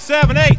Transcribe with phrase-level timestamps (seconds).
[0.00, 0.58] six, seven, eight.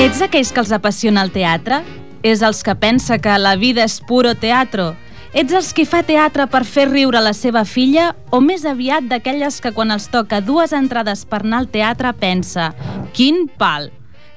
[0.00, 1.82] Ets aquells que els apassiona el teatre?
[2.22, 4.94] És els que pensa que la vida és puro teatro?
[5.32, 9.60] Ets els qui fa teatre per fer riure la seva filla o més aviat d'aquelles
[9.62, 12.72] que quan els toca dues entrades per anar al teatre pensa
[13.14, 13.90] «Quin pal!»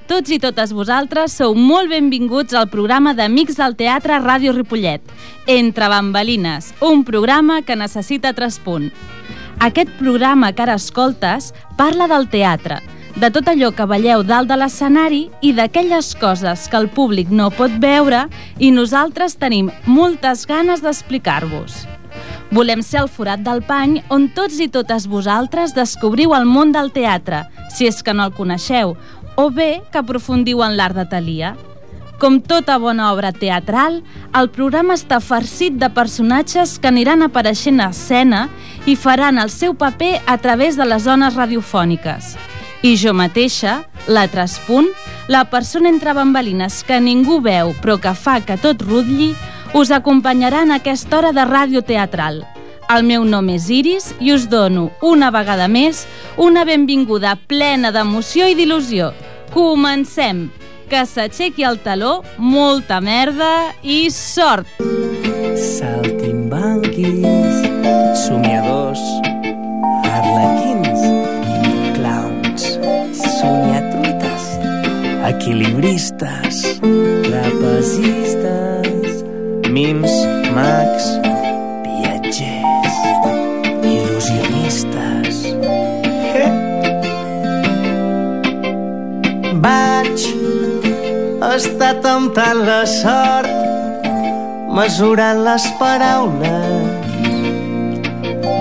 [0.06, 5.00] Tots i totes vosaltres sou molt benvinguts al programa d'Amics del Teatre Ràdio Ripollet,
[5.48, 8.92] Entre Bambalines, un programa que necessita traspunt.
[9.64, 12.82] Aquest programa que ara escoltes parla del teatre,
[13.16, 17.50] de tot allò que veieu dalt de l'escenari i d'aquelles coses que el públic no
[17.54, 18.24] pot veure
[18.58, 21.84] i nosaltres tenim moltes ganes d'explicar-vos.
[22.54, 26.90] Volem ser el forat del pany on tots i totes vosaltres descobriu el món del
[26.94, 28.96] teatre, si és que no el coneixeu,
[29.36, 31.54] o bé que aprofundiu en l'art de Talia.
[32.18, 33.98] Com tota bona obra teatral,
[34.38, 38.46] el programa està farcit de personatges que aniran apareixent a escena
[38.86, 42.36] i faran el seu paper a través de les zones radiofòniques.
[42.84, 43.78] I jo mateixa,
[44.12, 44.90] la Traspunt,
[45.32, 49.30] la persona entre bambalines que ningú veu però que fa que tot rutlli,
[49.72, 52.42] us acompanyarà en aquesta hora de ràdio teatral.
[52.92, 56.04] El meu nom és Iris i us dono, una vegada més,
[56.36, 59.14] una benvinguda plena d'emoció i d'il·lusió.
[59.56, 60.50] Comencem!
[60.84, 64.68] Que s'aixequi el taló, molta merda i sort!
[65.56, 67.64] Saltimbanquis,
[68.26, 68.53] somiadors,
[75.44, 76.80] equilibristes,
[77.28, 79.12] trapezistes,
[79.68, 80.12] mims,
[80.56, 81.04] mags,
[81.84, 82.94] viatgers,
[83.84, 85.36] il·lusionistes.
[89.60, 90.16] Vaig
[91.52, 93.52] estar temptant la sort
[94.72, 96.88] mesurant les paraules.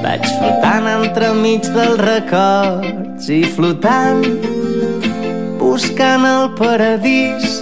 [0.04, 4.28] Vaig flotant entremig dels records i flotant
[5.74, 7.56] buscant el paradís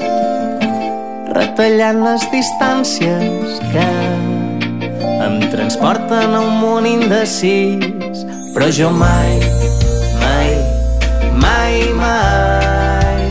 [1.31, 3.85] retallant les distàncies que
[5.23, 9.39] em transporten a un món indecis però jo mai,
[10.19, 10.51] mai,
[11.39, 13.23] mai, mai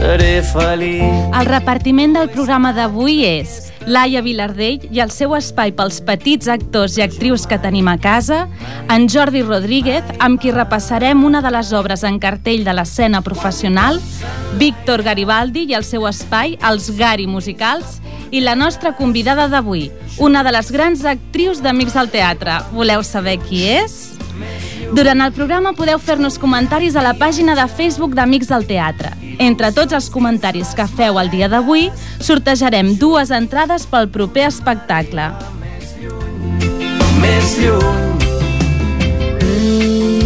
[0.00, 1.30] seré feliç.
[1.30, 6.94] El repartiment del programa d'avui és Laia Vilardell i el seu espai pels petits actors
[6.98, 8.44] i actrius que tenim a casa,
[8.86, 13.98] en Jordi Rodríguez, amb qui repassarem una de les obres en cartell de l'escena professional,
[14.60, 17.98] Víctor Garibaldi i el seu espai, els Gari Musicals,
[18.30, 19.88] i la nostra convidada d'avui,
[20.22, 22.60] una de les grans actrius d'Amics del Teatre.
[22.70, 23.98] Voleu saber qui és?
[24.94, 29.19] Durant el programa podeu fer-nos comentaris a la pàgina de Facebook d'Amics del Teatre.
[29.40, 31.88] Entre tots els comentaris que feu el dia d'avui,
[32.20, 35.30] sortejarem dues entrades pel proper espectacle.
[37.20, 38.20] més lluny
[39.60, 40.19] Ja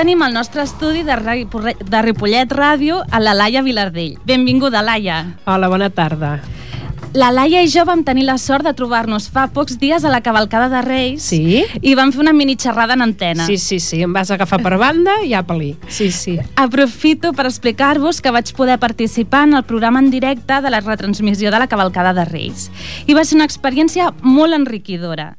[0.00, 4.14] tenim al nostre estudi de, de Ripollet Ràdio a la Laia Vilardell.
[4.24, 5.34] Benvinguda, Laia.
[5.44, 6.38] Hola, bona tarda.
[7.12, 10.22] La Laia i jo vam tenir la sort de trobar-nos fa pocs dies a la
[10.24, 11.66] cavalcada de Reis Sí?
[11.82, 13.44] i vam fer una mini xerrada en antena.
[13.44, 15.74] Sí, sí, sí, em vas agafar per banda i apa-li.
[15.88, 16.38] Sí, sí.
[16.56, 21.50] Aprofito per explicar-vos que vaig poder participar en el programa en directe de la retransmissió
[21.50, 22.70] de la cavalcada de Reis.
[23.04, 25.34] I va ser una experiència molt enriquidora.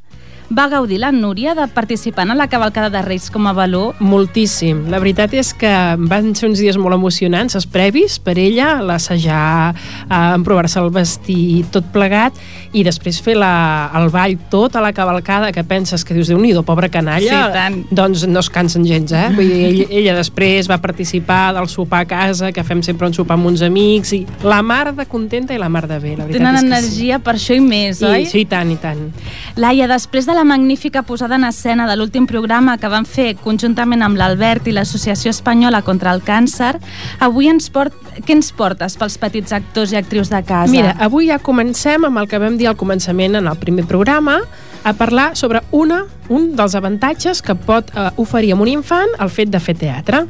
[0.52, 3.96] Va gaudir la Núria de participar en la cavalcada de Reis com a valor?
[4.04, 4.82] Moltíssim.
[4.92, 5.72] La veritat és que
[6.12, 9.72] van ser uns dies molt emocionants, els previs, per ella, l'assajar,
[10.10, 12.36] eh, emprovar-se el vestit, tot plegat,
[12.76, 16.40] i després fer la, el ball tot a la cavalcada, que penses que dius, déu
[16.42, 17.80] nhi pobra canalla, Sí, tant.
[17.90, 19.30] doncs no es cansen gens, eh?
[19.36, 23.16] Vull dir, ella, ella després va participar del sopar a casa, que fem sempre un
[23.16, 26.28] sopar amb uns amics, i la mar de contenta i la mar de bé, la
[26.28, 28.06] veritat Tenen és que energia per això i més, sí.
[28.06, 28.24] oi?
[28.24, 29.08] I, sí, i tant, i tant.
[29.56, 34.02] Laia, després de la magnífica posada en escena de l'últim programa que van fer conjuntament
[34.06, 36.76] amb l'Albert i l'Associació Espanyola contra el Càncer,
[37.20, 37.96] avui ens port...
[38.26, 40.72] què ens portes pels petits actors i actrius de casa?
[40.74, 44.42] Mira, avui ja comencem amb el que vam dir al començament en el primer programa,
[44.84, 49.30] a parlar sobre una, un dels avantatges que pot eh, oferir a un infant el
[49.30, 50.26] fet de fer teatre.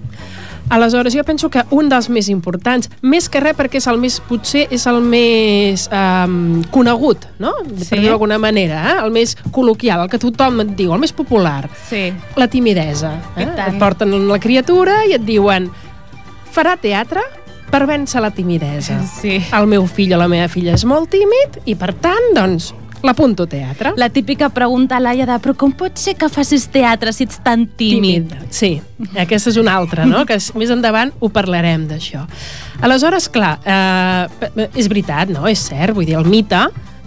[0.72, 4.22] Aleshores, jo penso que un dels més importants, més que res perquè és el més,
[4.24, 7.52] potser és el més um, conegut, no?
[7.76, 7.90] Sí.
[7.90, 8.96] Per dir-ho d'alguna manera, eh?
[9.04, 12.08] el més col·loquial, el que tothom et diu, el més popular, Sí.
[12.40, 13.12] la timidesa.
[13.36, 13.50] Eh?
[13.68, 15.68] Et porten la criatura i et diuen
[16.56, 17.22] farà teatre,
[17.72, 18.98] per vèncer la timidesa.
[19.08, 19.38] Sí.
[19.56, 23.48] El meu fill o la meva filla és molt tímid i, per tant, doncs, l'apunto
[23.50, 23.94] teatre.
[23.98, 27.66] La típica pregunta, Laia, de però com pot ser que facis teatre si ets tan
[27.78, 28.34] tímid?
[28.54, 28.76] Sí,
[29.16, 30.26] aquesta és una altra, no?
[30.30, 32.26] que més endavant ho parlarem d'això.
[32.82, 35.48] Aleshores, clar, eh, és veritat, no?
[35.50, 36.66] És cert, vull dir, el mite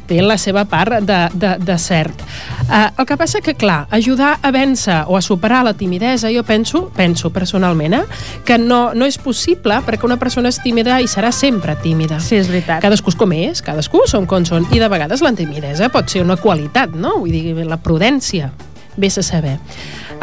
[0.08, 2.24] té la seva part de, de, de cert.
[2.68, 6.44] Eh, el que passa que, clar, ajudar a vèncer o a superar la timidesa, jo
[6.44, 8.04] penso, penso personalment, eh,
[8.44, 12.20] que no, no és possible perquè una persona és tímida i serà sempre tímida.
[12.20, 12.82] Sí, és veritat.
[12.84, 16.24] Cadascú és com és, cadascú són com són, i de vegades la timidesa pot ser
[16.24, 17.18] una qualitat, no?
[17.22, 18.52] Vull dir, la prudència,
[18.96, 19.58] vés a saber.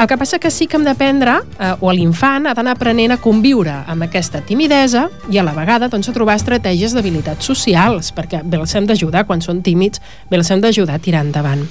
[0.01, 3.19] El que passa que sí que hem d'aprendre, eh, o l'infant ha d'anar aprenent a
[3.21, 8.39] conviure amb aquesta timidesa i a la vegada doncs, a trobar estratègies d'habilitats socials, perquè
[8.42, 10.01] bé els hem d'ajudar quan són tímids,
[10.31, 11.68] bé els hem d'ajudar a tirar endavant.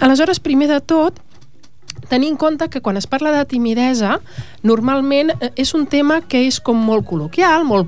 [0.00, 1.20] Aleshores, primer de tot,
[2.10, 4.18] tenir en compte que quan es parla de timidesa,
[4.66, 7.86] normalment eh, és un tema que és com molt col·loquial, molt...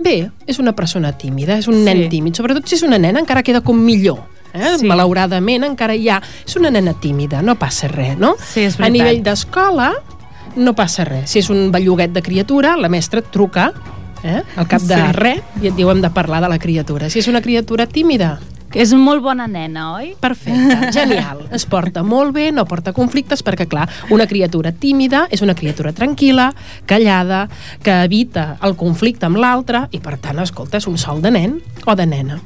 [0.00, 1.82] Bé, és una persona tímida, és un Sí.
[1.84, 4.22] nen tímid, sobretot si és una nena encara queda com millor.
[4.54, 4.76] Eh?
[4.80, 4.86] Sí.
[4.86, 6.20] Malauradament encara hi ha...
[6.46, 8.34] És una nena tímida, no passa res, no?
[8.38, 8.92] Sí, és A veritat.
[8.92, 9.92] nivell d'escola
[10.56, 11.30] no passa res.
[11.30, 13.70] Si és un belluguet de criatura, la mestra et truca
[14.24, 14.42] eh?
[14.56, 15.12] al cap de Sí.
[15.16, 17.08] res i et diu hem de parlar de la criatura.
[17.10, 18.38] Si és una criatura tímida,
[18.70, 20.12] Que és molt bona nena, oi?
[20.22, 21.40] Perfecte, genial.
[21.50, 25.90] Es porta molt bé, no porta conflictes, perquè, clar, una criatura tímida és una criatura
[25.92, 26.52] tranquil·la,
[26.86, 27.48] callada,
[27.82, 31.58] que evita el conflicte amb l'altre i, per tant, escolta, és un sol de nen
[31.84, 32.38] o de nena.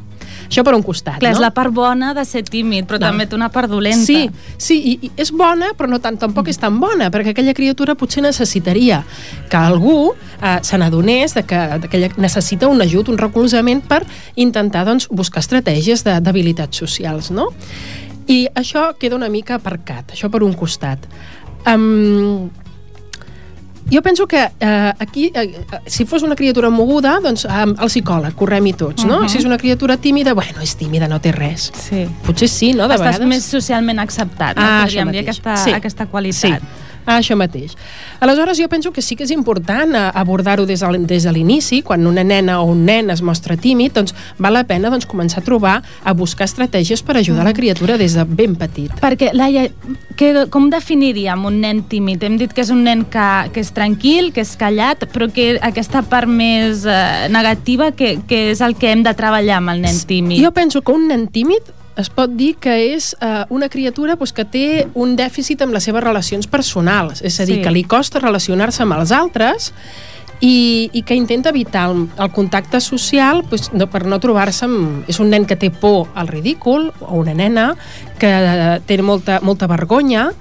[0.49, 1.37] Això per un costat, Clar, no?
[1.37, 3.07] és la part bona de ser tímid, però No.
[3.09, 4.05] també té una part dolenta.
[4.05, 7.55] Sí, sí i, i és bona, però no tant, tampoc és tan bona, perquè aquella
[7.55, 9.03] criatura potser necessitaria
[9.51, 10.13] que algú
[10.43, 14.03] eh, se n'adonés de que, de que necessita un ajut, un recolzament per
[14.37, 17.49] intentar doncs, buscar estratègies de- d'habilitats socials, no?
[18.27, 20.99] I això queda una mica aparcat, això per un costat.
[21.67, 22.51] Um,
[23.91, 28.35] jo penso que eh, aquí, eh, si fos una criatura moguda, doncs eh, el psicòleg,
[28.35, 29.21] correm-hi tots, no?
[29.23, 29.29] Mhm.
[29.29, 31.71] Si és una criatura tímida, bueno, és tímida, no té res.
[31.89, 32.07] Sí.
[32.27, 32.89] Potser sí, no?
[32.89, 33.29] De Estàs vegades.
[33.29, 34.63] més socialment acceptat, no?
[34.65, 35.71] Ah, Podríem dir aquesta, Sí.
[35.71, 36.61] aquesta qualitat.
[36.61, 36.67] Sí,
[37.07, 37.75] això mateix.
[38.21, 42.25] Aleshores, jo penso que sí que és important eh, abordar-ho des, de l'inici, quan una
[42.25, 45.77] nena o un nen es mostra tímid, doncs val la pena doncs, començar a trobar,
[46.05, 48.93] a buscar estratègies per ajudar la criatura des de ben petit.
[49.03, 49.69] Perquè, Laia,
[50.17, 52.25] que, com definiríem un nen tímid?
[52.25, 55.55] Hem dit que és un nen que, que és tranquil, que és callat, però que
[55.61, 59.85] aquesta part més eh, negativa, que, que és el que hem de treballar amb el
[59.85, 60.43] nen tímid.
[60.45, 64.33] Jo penso que un nen tímid es pot dir que és eh, una criatura doncs,
[64.35, 64.65] que té
[64.95, 67.63] un dèficit amb les seves relacions personals, és a dir, Sí.
[67.63, 69.73] que li costa relacionar-se amb els altres
[70.41, 75.05] i, i que intenta evitar el, el contacte social doncs, no, per no trobar-se amb...
[75.09, 77.77] És un nen que té por al ridícul, o una nena
[78.19, 80.33] que eh, té molta, molta vergonya,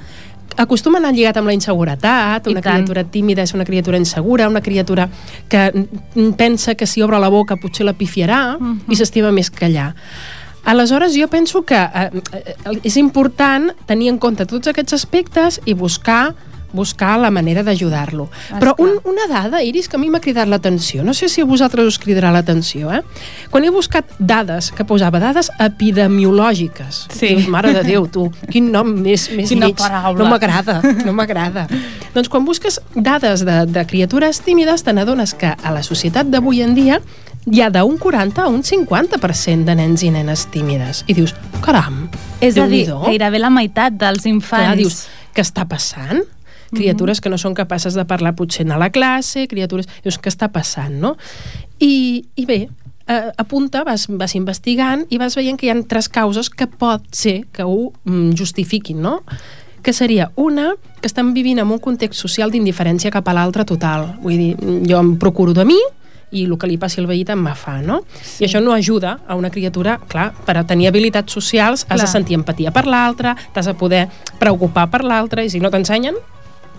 [0.58, 4.62] acostuma a anar lligat amb la inseguretat, una criatura tímida és una criatura insegura, una
[4.62, 5.08] criatura
[5.50, 5.88] que
[6.38, 8.84] pensa que si obre la boca potser la pifiarà Mhm.
[8.90, 9.94] i s'estima més callar.
[10.66, 15.74] Aleshores, jo penso que eh, eh, és important tenir en compte tots aquests aspectes i
[15.76, 16.34] buscar
[16.74, 18.32] buscar la manera d'ajudar-lo.
[18.58, 21.46] Però un, una dada, Iris, que a mi m'ha cridat l'atenció, no sé si a
[21.46, 23.04] vosaltres us cridarà l'atenció, eh?
[23.54, 27.28] Quan he buscat dades, que posava dades epidemiològiques, Sí.
[27.36, 29.78] dius, mare de Déu, tu, quin nom més, més Quina lleig.
[29.78, 30.18] paraula.
[30.18, 31.68] No m'agrada, no m'agrada.
[32.16, 36.62] doncs quan busques dades de, de criatures tímides, te n'adones que a la societat d'avui
[36.64, 37.02] en dia
[37.46, 41.04] hi ha d'un 40 a un 50% de nens i nenes tímides.
[41.08, 41.34] I dius,
[41.64, 42.08] caram,
[42.42, 44.70] és a dir, gairebé la meitat dels infants.
[44.70, 45.02] Clar, dius,
[45.36, 46.24] què està passant?
[46.74, 49.90] Criatures que no són capaces de parlar potser a la classe, criatures...
[50.02, 51.14] Dius, què està passant, no?
[51.78, 52.64] I, i bé,
[53.06, 57.06] eh, apunta, vas, vas investigant i vas veient que hi ha tres causes que pot
[57.14, 59.20] ser que ho mm, justifiquin, no?
[59.84, 60.72] que seria una,
[61.02, 64.14] que estan vivint en un context social d'indiferència cap a l'altre total.
[64.24, 64.54] Vull dir,
[64.88, 65.76] jo em procuro de mi,
[66.34, 68.02] i el que li passi al veí me fa, no?
[68.22, 68.44] Sí.
[68.44, 72.00] I això no ajuda a una criatura, clar, per a tenir habilitats socials has Clar.
[72.02, 74.08] de sentir empatia per l'altre, t'has de poder
[74.40, 76.16] preocupar per l'altre, i si no t'ensenyen,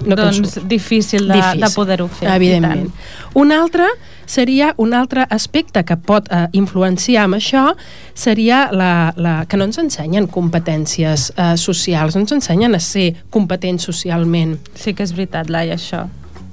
[0.02, 2.28] no doncs difícil de, de poder-ho fer.
[2.34, 2.90] Evidentment.
[3.38, 3.86] Un altre
[4.26, 7.68] seria un altre aspecte que pot eh, influenciar amb això
[8.14, 13.12] seria la, la, que no ens ensenyen competències eh, socials, no ens ensenyen a ser
[13.30, 14.58] competents socialment.
[14.74, 16.06] Sí que és veritat, Laia, això.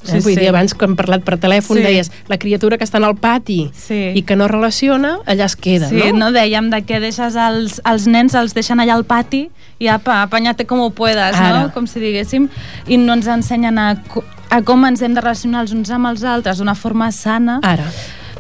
[0.04, 1.84] Sí, Vull dir, abans que hem parlat per telèfon Sí.
[1.84, 4.12] deies la criatura que està en el pati Sí.
[4.16, 6.18] i que no relaciona, allà es queda, Sí, no?
[6.18, 10.22] no dèiem de que deixes els, els nens, els deixen allà al pati i apa,
[10.24, 11.64] apanyate com ho puedes, Ara.
[11.64, 11.72] no?
[11.74, 12.50] Com si diguéssim,
[12.88, 14.02] i no ens ensenyen a,
[14.50, 17.60] a com ens hem de relacionar els uns amb els altres d'una forma sana.
[17.62, 17.86] Ara,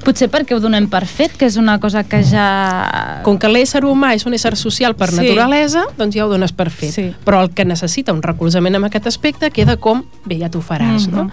[0.06, 3.22] Potser perquè ho donem per fet, que és una cosa que ja...
[3.24, 5.18] com que l'ésser humà és un ésser social per Sí.
[5.22, 6.92] naturalesa, doncs ja ho dones per fet.
[6.94, 7.14] Sí.
[7.26, 11.08] Però el que necessita un recolzament en aquest aspecte queda com, bé, ja t'ho faràs,
[11.08, 11.16] Mhm.
[11.16, 11.30] no?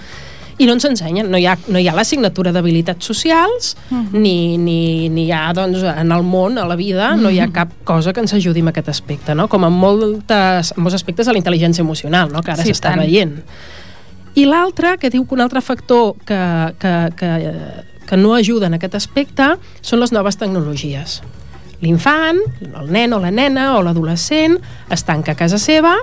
[0.60, 4.06] i no ens ensenyen, no hi ha, no hi ha l'assignatura d'habilitats socials uh Mhm.
[4.10, 4.18] -huh.
[4.18, 7.20] ni, ni, ni hi ha doncs, en el món, a la vida, uh -huh.
[7.22, 7.34] no Mhm.
[7.36, 9.46] hi ha cap cosa que ens ajudi en aquest aspecte no?
[9.48, 12.42] com en, moltes, en molts aspectes de la intel·ligència emocional no?
[12.42, 12.98] que ara Sí, s'està tant.
[13.00, 13.40] veient
[14.34, 17.52] i l'altre, que diu que un altre factor que, que, que,
[18.08, 19.50] que no ajuda en aquest aspecte
[19.84, 21.20] són les noves tecnologies.
[21.82, 22.38] L'infant,
[22.74, 24.56] el nen o la nena o l'adolescent
[24.90, 25.94] es tanca a casa seva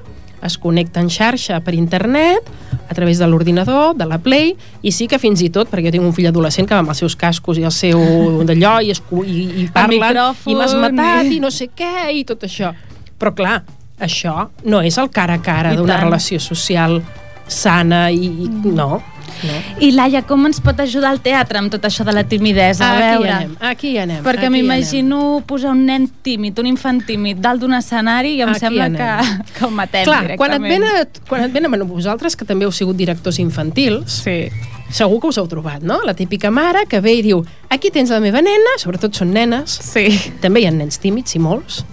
[0.46, 2.46] es connecta en xarxa per internet
[2.88, 4.52] a través de l'ordinador, de la Play
[4.86, 6.92] i sí que fins i tot, perquè jo tinc un fill adolescent que va amb
[6.94, 7.98] els seus cascos i el seu
[8.46, 12.22] d'allò i, es, i, i parlen micròfon, i m'has matat i- no sé què i
[12.30, 12.70] tot això.
[13.18, 13.64] Però clar,
[13.98, 14.36] això
[14.70, 17.00] no és el cara a cara d'una relació social
[17.48, 19.02] sana i, i no,
[19.46, 19.56] no.
[19.86, 22.86] I Laia, com ens pot ajudar el teatre amb tot això de la timidesa?
[22.90, 26.68] A aquí veure, hi anem, aquí hi anem perquè m'imagino posar un nen tímid, un
[26.68, 29.00] infant tímid, dalt d'un escenari i em Aquí sembla anem.
[29.00, 30.88] que, que ho matem Clar, quan et directament.
[30.92, 34.50] venen, quan et venen bueno, vosaltres, que també heu sigut directors infantils, Sí.
[34.92, 36.02] segur que us heu trobat, no?
[36.06, 39.72] La típica mare que ve i diu aquí tens la meva nena, sobretot són nenes,
[39.82, 40.08] Sí.
[40.42, 41.84] també hi ha nens tímids i molts,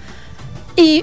[0.77, 1.03] i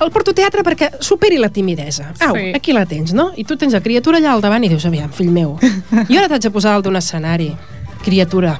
[0.00, 2.12] el porto a teatre perquè superi la timidesa.
[2.26, 2.52] Au, Sí.
[2.54, 3.30] aquí la tens, no?
[3.36, 6.28] I tu tens la criatura allà al davant i dius, aviam, fill meu, jo ara
[6.28, 7.54] t'haig de posar dalt d'un escenari,
[8.02, 8.58] criatura,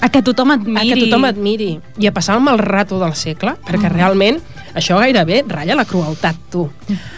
[0.00, 0.90] A que tothom et a miri.
[0.92, 4.38] que tothom et miri i a passar el mal rato del segle, perquè realment
[4.76, 6.66] això gairebé ratlla la crueltat, tu.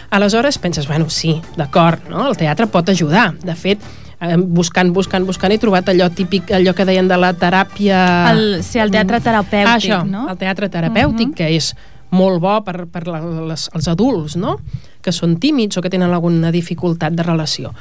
[0.09, 2.29] Aleshores penses, bueno, sí, d'acord, no?
[2.29, 3.33] el teatre pot ajudar.
[3.43, 3.79] De fet,
[4.21, 8.31] eh, buscant, buscant, buscant, he trobat allò típic, allò que deien de la teràpia...
[8.31, 10.29] El, sí, el teatre terapèutic, ah, això, no?
[10.31, 11.73] el teatre terapèutic, que és
[12.11, 14.57] molt bo per, per la, les, els adults, no?
[15.01, 17.73] que són tímids o que tenen alguna dificultat de relació.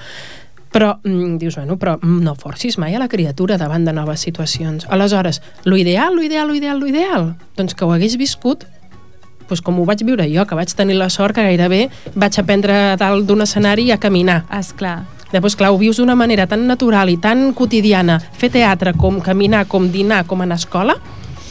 [0.73, 4.20] Però mm, dius, bueno, però mm, no forcis mai a la criatura davant de noves
[4.20, 4.87] situacions.
[4.90, 8.66] Aleshores, lo ideal, lo ideal, lo ideal, lo ideal, doncs que ho hagués viscut
[9.49, 12.75] doncs com ho vaig viure jo, que vaig tenir la sort que gairebé vaig aprendre
[12.92, 14.42] a dalt d'un escenari a caminar.
[14.52, 15.06] Esclar.
[15.32, 19.66] Després, clar, ho vius d'una manera tan natural i tan quotidiana, fer teatre com caminar,
[19.68, 20.97] com dinar, com anar a escola,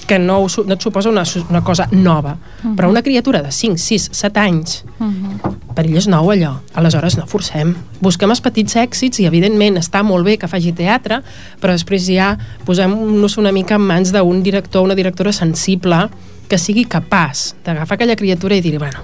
[0.08, 2.38] que no, no et suposa una, una cosa nova.
[2.76, 5.54] Però una criatura de 5, 6, 7 anys, Uh -huh.
[5.76, 6.56] per ell és nou allò.
[6.74, 7.76] Aleshores, no forcem.
[8.02, 11.22] Busquem els petits èxits i, evidentment, està molt bé que faci teatre,
[11.62, 16.10] però després ja posem-nos una mica en mans d'un director o una directora sensible
[16.48, 19.00] que sigui capaç d'agafar aquella criatura i dir bueno,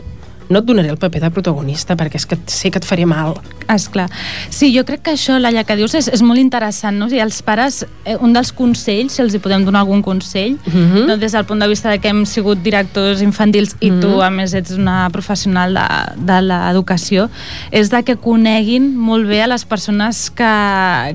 [0.49, 3.35] no et donaré el paper de protagonista perquè és que sé que et faré mal.
[3.69, 4.09] Esclar.
[4.49, 7.07] Sí, jo crec que això, Laia, que dius, és, és molt interessant, no?
[7.07, 11.05] I els pares, eh, un dels consells, si els hi podem donar algun consell, Mhm.
[11.07, 14.29] no, des del punt de vista de que hem sigut directors infantils i tu, a
[14.29, 17.29] més, ets una professional de, de l'educació,
[17.71, 20.43] és de que coneguin molt bé a les persones que,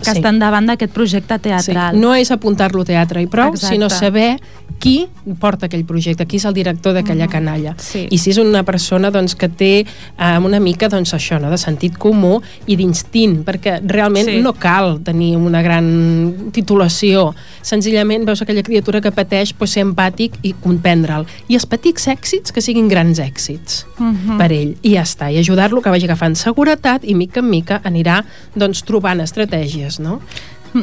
[0.02, 0.16] que Sí.
[0.18, 1.94] estan davant d'aquest projecte teatral.
[1.94, 2.00] Sí.
[2.00, 3.74] No és apuntar-lo teatre i prou, Exacte.
[3.74, 4.40] sinó saber
[4.78, 5.08] qui
[5.40, 7.74] porta aquell projecte, qui és el director d'aquella canalla.
[7.78, 8.06] Sí.
[8.10, 11.50] I si és una persona doncs, que té eh, una mica doncs, això, no?
[11.50, 14.40] de sentit comú i d'instint, perquè realment Sí.
[14.42, 17.34] no cal tenir una gran titulació.
[17.62, 21.26] Senzillament veus aquella criatura que pateix pues, ser empàtic i comprendre'l.
[21.48, 24.38] I els petits èxits que siguin grans èxits Mhm.
[24.38, 24.76] per ell.
[24.82, 25.32] I ja està.
[25.32, 30.20] I ajudar-lo que vagi agafant seguretat i mica en mica anirà doncs, trobant estratègies, no?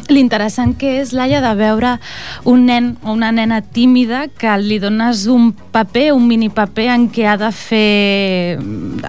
[0.09, 1.95] L'interessant que és, Laia, de veure
[2.49, 7.09] un nen o una nena tímida que li dones un paper, un mini paper en
[7.13, 8.57] què ha de fer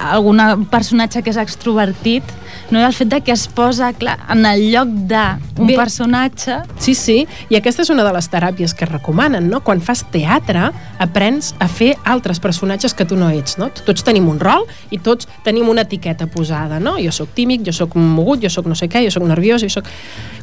[0.07, 2.37] algun personatge que és extrovertit,
[2.71, 2.81] no?
[2.85, 7.17] El fet de que es posa clar, en el lloc d'un personatge Sí, sí,
[7.51, 9.63] i aquesta és una de les teràpies que es recomanen, no?
[9.65, 10.71] Quan fas teatre,
[11.03, 13.71] aprens a fer altres personatges que tu no ets, no?
[13.71, 16.97] Tots tenim un rol i tots tenim una etiqueta posada, no?
[17.03, 19.73] Jo sóc tímic, jo sóc mogut, jo sóc no sé què, jo sóc nerviós, jo
[19.73, 19.89] sóc...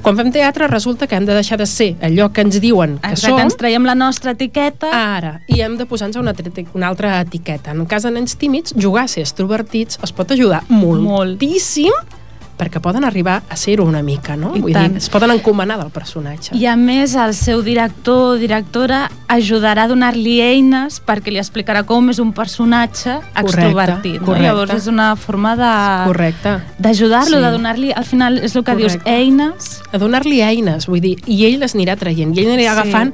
[0.04, 3.14] Quan fem teatre resulta que hem de deixar de ser allò que ens diuen que
[3.14, 6.36] Exacte, som, ens traiem la nostra etiqueta ara, i hem de posar-nos una,
[6.74, 7.72] una altra etiqueta.
[7.72, 11.06] En el cas de nens tímids, jugar a ser extrovertits els pot ajudar Molt.
[12.58, 14.56] Perquè poden arribar a ser-ho una mica, no?
[14.56, 14.94] I Vull tant.
[14.94, 16.56] dir, es poden encomanar del personatge.
[16.56, 21.84] I a més, el seu director o directora ajudarà a donar-li eines perquè li explicarà
[21.86, 24.20] com és un personatge extrovertit.
[24.22, 24.26] No?
[24.28, 24.44] correcte.
[24.48, 26.60] Llavors és una forma de Correcte.
[26.80, 27.44] d'ajudar-lo, Sí.
[27.44, 29.10] de donar-li, al final és el que dius, Correcte.
[29.12, 32.80] eines a donar-li eines, vull dir, i ell les anirà traient, i ell anirà Sí.
[32.80, 33.14] agafant...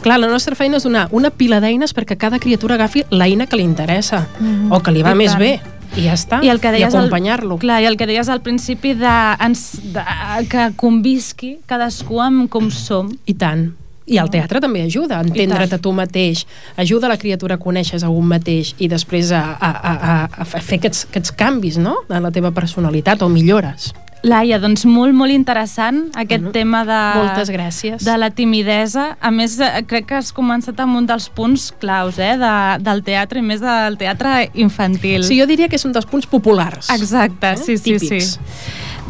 [0.00, 3.56] Clar, la nostra feina és donar una pila d'eines perquè cada criatura agafi l'eina que
[3.56, 4.72] li interessa, Mhm.
[4.72, 5.38] o que li va I més tant.
[5.40, 5.60] bé,
[5.96, 7.58] i ja està, I el que deies i al- acompanyar-lo.
[7.58, 10.04] Clar, i el que deies al principi de, ens, de
[10.48, 13.10] que convisqui cadascú amb com som.
[13.26, 13.70] I tant.
[14.10, 16.44] I el teatre també ajuda a entendre't a tu mateix,
[16.76, 20.44] ajuda la criatura a conèixer a un mateix i després a, a, a, a, a
[20.48, 21.96] fer aquests, aquests canvis no?
[22.10, 23.92] en la teva personalitat o millores.
[24.22, 28.02] Laia, doncs molt, molt interessant aquest Bueno, tema de, Moltes gràcies.
[28.04, 29.16] de la timidesa.
[29.20, 32.52] A més, eh, crec que has començat amb un dels punts claus eh, de,
[32.84, 35.24] del teatre, i més del teatre infantil.
[35.24, 36.90] Sí, jo diria que és un dels punts populars.
[36.90, 37.56] Exacte, Eh?
[37.56, 38.34] sí, sí, Típics.
[38.36, 38.38] sí.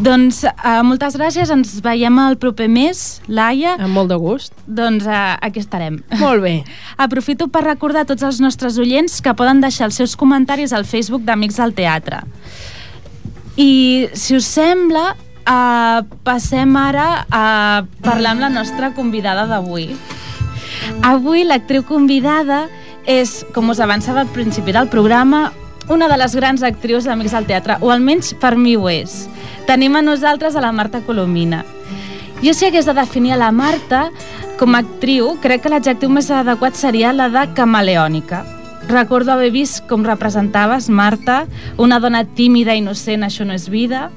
[0.00, 3.75] Doncs uh, moltes gràcies, ens veiem el proper mes, Laia.
[3.83, 4.55] Amb molt de gust.
[4.67, 5.99] Doncs uh, aquí estarem.
[6.23, 6.55] Molt bé.
[6.97, 10.87] Aprofito per recordar a tots els nostres oients que poden deixar els seus comentaris al
[10.88, 12.23] Facebook d'Amics del Teatre.
[13.57, 19.90] I, si us sembla, uh, passem ara a parlar amb la nostra convidada d'avui.
[21.02, 22.66] Avui l'actriu convidada
[23.07, 25.50] és, com us avançava al principi del programa,
[25.90, 29.26] una de les grans actrius d'Amics del Teatre, o almenys per mi ho és.
[29.66, 31.64] Tenim a nosaltres a la Marta Colomina.
[32.40, 34.09] Jo si hagués de definir a la Marta
[34.61, 38.60] com a actriu, crec que l'adjectiu més adequat seria la de camaleònica.
[38.91, 41.45] Recordo haver vist com representaves, Marta,
[41.79, 44.09] una dona tímida i innocent, això no és vida,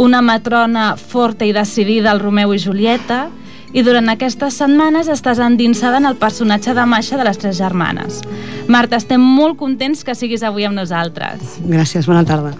[0.00, 3.26] una matrona forta i decidida al Romeu i Julieta,
[3.72, 8.22] i durant aquestes setmanes estàs endinsada en el personatge de Masha de les Tres Germanes.
[8.68, 11.58] Marta, estem molt contents que siguis avui amb nosaltres.
[11.68, 12.52] Gràcies, bona tarda.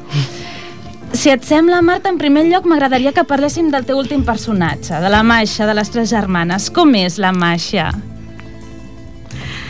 [1.12, 5.12] Si et sembla, Marta, en primer lloc m'agradaria que parléssim del teu últim personatge, de
[5.12, 6.69] la Masha, de les Tres Germanes.
[6.73, 7.93] Com és la Masha?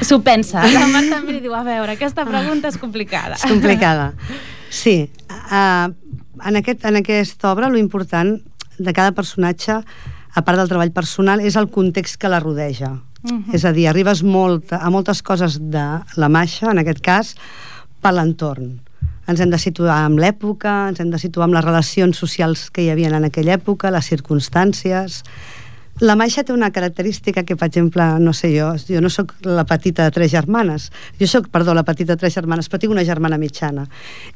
[0.03, 0.63] S'ho pensa.
[0.75, 3.39] La Marta em diu, a veure, aquesta pregunta és complicada.
[3.39, 4.13] És complicada.
[4.73, 4.97] Sí.
[5.31, 5.93] Uh,
[6.43, 8.39] en, aquest, en aquesta obra, lo important
[8.79, 9.79] de cada personatge,
[10.33, 12.93] a part del treball personal, és el context que la rodeja.
[13.23, 13.55] Uh -huh.
[13.55, 17.37] És a dir, arribes molt, a moltes coses de la Masha, en aquest cas,
[18.01, 18.81] per l'entorn.
[19.27, 22.83] Ens hem de situar amb l'època, ens hem de situar amb les relacions socials que
[22.83, 25.23] hi havia en aquella època, les circumstàncies...
[26.01, 29.65] La Maixa té una característica que, per exemple, no sé jo, jo no sóc la
[29.69, 33.05] petita de tres germanes, jo sóc, perdó, la petita de tres germanes, però tinc una
[33.05, 33.85] germana mitjana.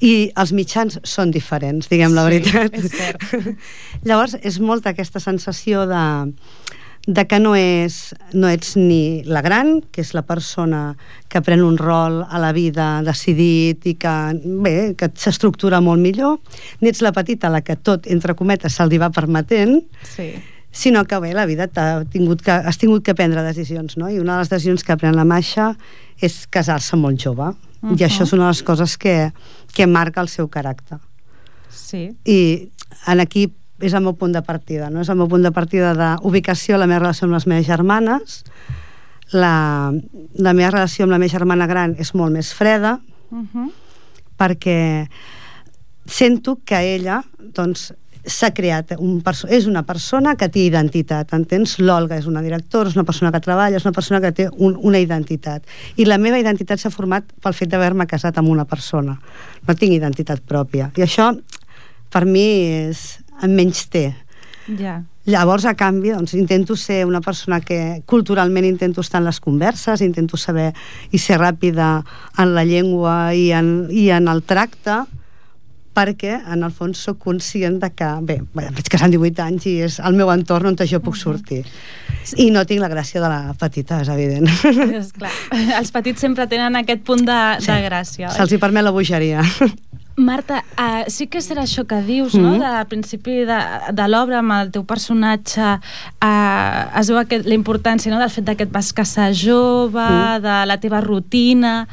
[0.04, 2.76] I els mitjans són diferents, diguem la veritat.
[2.76, 3.24] és cert.
[4.06, 6.04] Llavors, és molta aquesta sensació de,
[7.06, 10.96] de que no, és, no ets ni la gran, que és la persona
[11.32, 14.16] que pren un rol a la vida decidit i que,
[14.62, 16.36] bé, que s'estructura molt millor,
[16.82, 19.80] ni ets la petita, la que tot, entre cometes, se li va permetent,
[20.14, 20.34] Sí.
[20.76, 24.10] Sinó que bé, la vida t'ha tingut que, has tingut que prendre decisions, no?
[24.12, 25.70] I una de les decisions que pren la Masha
[26.20, 27.48] és casar-se molt jove.
[27.80, 28.00] Uh -huh.
[28.00, 29.32] I això és una de les coses que,
[29.72, 30.98] que marca el seu caràcter.
[31.70, 32.10] Sí.
[32.24, 32.68] I
[33.06, 35.00] en aquí és el meu punt de partida, no?
[35.00, 38.44] És el meu punt de partida d'ubicació, la meva relació amb les meves germanes.
[39.32, 39.92] La,
[40.34, 43.72] la meva relació amb la meva germana gran és molt més freda, Uh -huh.
[44.38, 45.08] perquè
[46.06, 47.94] sento que ella doncs,
[48.26, 51.76] s'ha creat un és una persona que té identitat, entens?
[51.78, 54.76] L'Olga és una directora, és una persona que treballa, és una persona que té un,
[54.82, 55.64] una identitat.
[55.96, 59.16] I la meva identitat s'ha format pel fet d'haver-me casat amb una persona.
[59.66, 60.90] No tinc identitat pròpia.
[60.98, 61.32] I això,
[62.10, 62.46] per mi,
[62.90, 63.06] és,
[63.42, 64.08] em menys té.
[64.78, 65.00] Ja.
[65.26, 70.02] Llavors, a canvi, doncs, intento ser una persona que culturalment intento estar en les converses,
[70.02, 70.72] intento saber
[71.10, 72.04] i ser ràpida
[72.38, 75.02] en la llengua i en, i en el tracte,
[75.96, 79.74] perquè en el fons sóc conscient de que, bé, vaig casar amb 18 anys i
[79.86, 81.64] és el meu entorn on jo puc sortir.
[82.36, 84.48] I no tinc la gràcia de la petita, és evident.
[85.00, 85.32] És clar.
[85.80, 87.70] Els petits sempre tenen aquest punt de, Sí.
[87.70, 88.30] de gràcia.
[88.34, 89.44] Se'ls hi permet la bogeria.
[90.16, 92.42] Marta, uh, sí que serà això que dius, mm -hmm.
[92.42, 92.50] no?
[92.52, 92.58] Mhm.
[92.58, 93.58] De, al principi de,
[93.92, 95.60] de l'obra, amb el teu personatge,
[96.24, 98.18] uh, es veu aquest, la importància no?
[98.18, 100.40] del fet que et vas casar jove, mm.
[100.42, 101.86] de la teva rutina,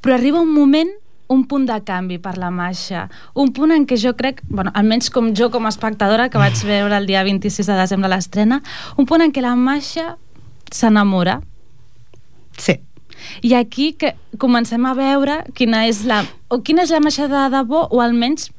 [0.00, 0.88] però arriba un moment
[1.28, 5.10] un punt de canvi per la Masha, un punt en què jo crec, bueno, almenys
[5.10, 8.62] com jo com a espectadora, que vaig veure el dia 26 de desembre l'estrena,
[8.96, 10.16] un punt en què la Masha
[10.72, 11.40] s'enamora,
[12.58, 12.78] Sí.
[13.42, 17.42] i aquí que comencem a veure quina és la, o quina és la Masha de
[17.52, 18.50] debò, o almenys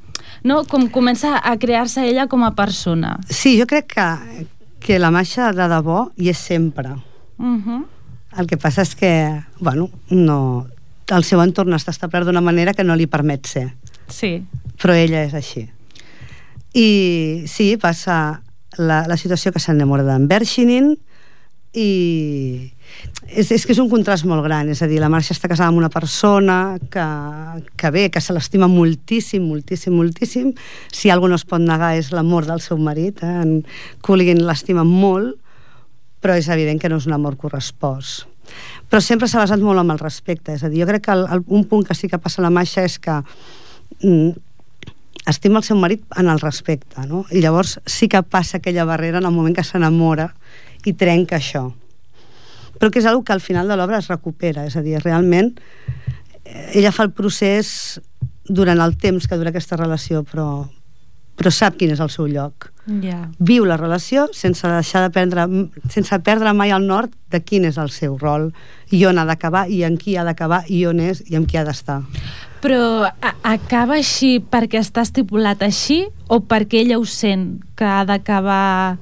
[0.43, 3.17] no, com comença a crear-se ella com a persona.
[3.30, 4.47] Sí, jo crec que,
[4.80, 6.89] que la Masha de debò hi és sempre.
[7.38, 7.86] Uh -huh.
[8.38, 10.67] El que passa és que, bueno, no,
[11.15, 13.67] el seu entorn està establert d'una manera que no li permet ser.
[14.11, 14.37] Sí.
[14.81, 15.67] Però ella és així.
[16.77, 16.89] I
[17.49, 18.41] sí, passa
[18.77, 20.93] la, la situació que s'enamora d'en Bershinin
[21.77, 21.91] i
[23.27, 25.69] és, és que és un contrast molt gran, és a dir, la Marcia està casada
[25.71, 27.07] amb una persona que,
[27.77, 30.53] que bé, que se l'estima moltíssim, moltíssim, moltíssim.
[30.93, 33.33] Si algú no es pot negar és l'amor del seu marit, eh?
[33.43, 33.59] en
[34.05, 35.35] Coolin l'estima molt,
[36.23, 38.25] però és evident que no és un amor correspost.
[38.88, 41.25] Però sempre s'ha basat molt en el respecte, és a dir, jo crec que el,
[41.33, 43.19] el, un punt que sí que passa la Masha és que
[44.01, 44.29] mm,
[45.27, 47.25] estima el seu marit en el respecte, no?
[47.31, 50.31] I llavors sí que passa aquella barrera en el moment que s'enamora
[50.88, 51.67] i trenca això.
[52.77, 55.51] Però que és una que al final de l'obra es recupera, és a dir, realment
[56.45, 57.99] eh, ella fa el procés
[58.47, 60.69] durant el temps que dura aquesta relació, però,
[61.38, 62.71] però sap quin és el seu lloc.
[63.04, 63.28] Ja.
[63.43, 65.45] Viu la relació sense deixar de prendre,
[65.91, 68.50] sense perdre mai el nord de quin és el seu rol,
[68.95, 71.60] i on ha d'acabar, i en qui ha d'acabar, i on és, i amb qui
[71.60, 72.00] ha d'estar.
[72.63, 73.06] Però
[73.45, 78.97] acaba així perquè està estipulat així o perquè ella ho sent que ha d'acabar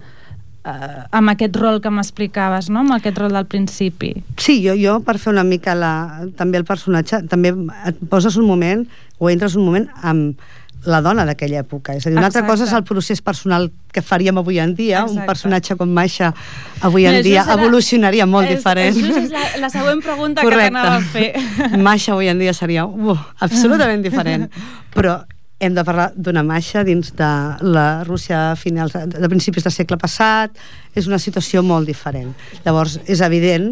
[0.66, 2.82] eh, amb aquest rol que m'explicaves, no?
[2.84, 4.12] amb aquest rol del principi?
[4.42, 5.94] Sí, jo, jo per fer una mica la,
[6.36, 7.54] també el personatge, també
[7.88, 8.84] et poses un moment
[9.20, 10.42] o entres un moment amb
[10.86, 11.94] la dona d'aquella època.
[11.98, 12.44] És a dir, una Exacte.
[12.46, 15.02] altra cosa és el procés personal que faríem avui en dia.
[15.02, 15.20] Exacte.
[15.22, 16.34] Un personatge com Maixa
[16.82, 18.98] avui en Mira, dia això serà- evolucionaria molt és, diferent.
[18.98, 21.32] És, és la, la següent pregunta que t'anava a fer.
[21.90, 24.50] Maixa avui en dia seria uh, absolutament diferent.
[24.96, 25.24] Però
[25.60, 27.32] hem de parlar d'una Maixa dins de
[27.64, 30.52] la Rússia a finals de, de principis del segle passat.
[30.94, 32.34] És una situació molt diferent.
[32.66, 33.72] Llavors, és evident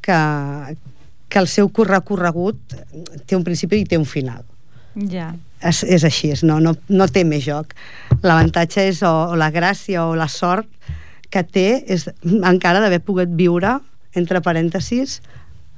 [0.00, 0.18] que,
[1.28, 2.56] que el seu recorregut
[3.26, 4.44] té un principi i té un final
[5.10, 5.34] Ja.
[5.62, 7.74] És, és així, és, no, no, no té més joc.
[8.22, 10.68] L'avantatge és o, o la gràcia o la sort
[11.30, 13.78] que té és encara d'haver pogut viure,
[14.16, 15.18] entre parèntesis,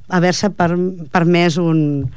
[0.09, 0.73] haver-se per,
[1.13, 2.11] permès un...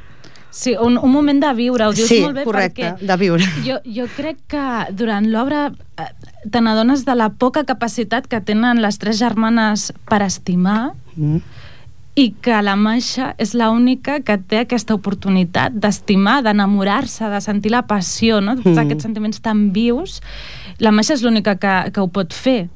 [0.54, 3.46] Sí, un, un moment de viure, ho dius sí, molt bé correcte, perquè de viure.
[3.66, 5.64] jo, jo crec que durant l'obra
[5.98, 6.10] eh,
[6.46, 11.38] te n'adones de la poca capacitat que tenen les tres germanes per estimar Mm.
[12.14, 17.82] I que la Maixa és l'única que té aquesta oportunitat d'estimar, d'enamorar-se, de sentir la
[17.90, 18.54] passió, no?
[18.54, 18.84] tots Mm.
[18.84, 20.20] aquests sentiments tan vius.
[20.78, 22.68] La Maixa és l'única que, que ho pot fer,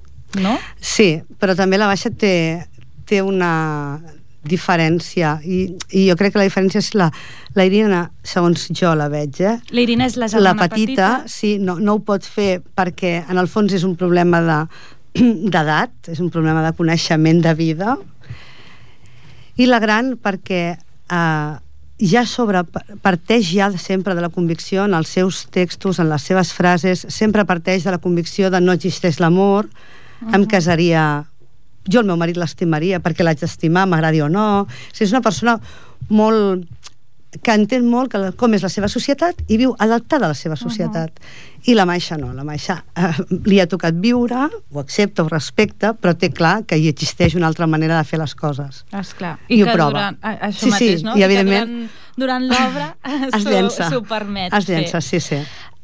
[0.42, 0.59] no?
[0.81, 2.66] Sí, però també la baixa té,
[3.07, 4.01] té una
[4.48, 7.09] diferència i, i jo crec que la diferència és la,
[7.55, 9.57] la Irina, segons jo la veig, eh?
[9.70, 13.38] La Irina és la la germana petita, sí, no, no ho pot fer perquè en
[13.38, 14.61] el fons és un problema de
[15.53, 17.98] d'edat, és un problema de coneixement de vida
[19.59, 21.55] i la gran perquè eh,
[21.99, 22.62] ja sobre,
[23.03, 27.47] parteix ja sempre de la convicció en els seus textos, en les seves frases, sempre
[27.47, 30.35] parteix de la convicció de no existeix l'amor, uh -huh.
[30.35, 31.27] em casaria
[31.88, 34.62] jo el meu marit l'estimaria perquè l'haig d'estimar, m'agradi o no.
[34.62, 35.59] O sigui, és una persona
[36.09, 36.66] molt
[37.43, 40.35] que entén molt que, la- com és la seva societat i viu adaptada a la
[40.35, 41.11] seva societat.
[41.11, 41.71] Uh -huh.
[41.71, 43.12] I la Maixa no, la Maixa eh,
[43.45, 47.47] li ha tocat viure, ho accepta, ho respecta, però té clar que hi existeix una
[47.47, 48.85] altra manera de fer les coses.
[48.93, 49.38] Esclar.
[49.49, 49.91] I ho que prova.
[49.91, 51.17] Durant, a- això Sí, sí, mateix, no?
[51.17, 52.97] i que evidentment- durant, durant l'obra
[53.33, 55.37] Es s'ho- permet Es llença, sí, sí.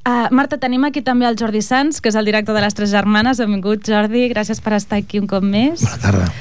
[0.06, 2.90] Uh, Marta, tenim aquí també el Jordi Sans, que és el director de les Tres
[2.90, 3.38] Germanes.
[3.38, 5.80] Benvingut, Jordi, gràcies per estar aquí un cop més.
[5.80, 6.32] Bona tarda.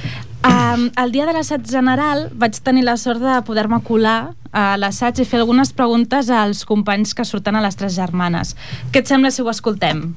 [0.43, 5.21] Um, el dia de l'assaig general vaig tenir la sort de poder-me colar a l'assaig
[5.23, 8.53] i fer algunes preguntes als companys que surten a les Tres Germanes.
[8.91, 10.11] Què et sembla si ho escoltem?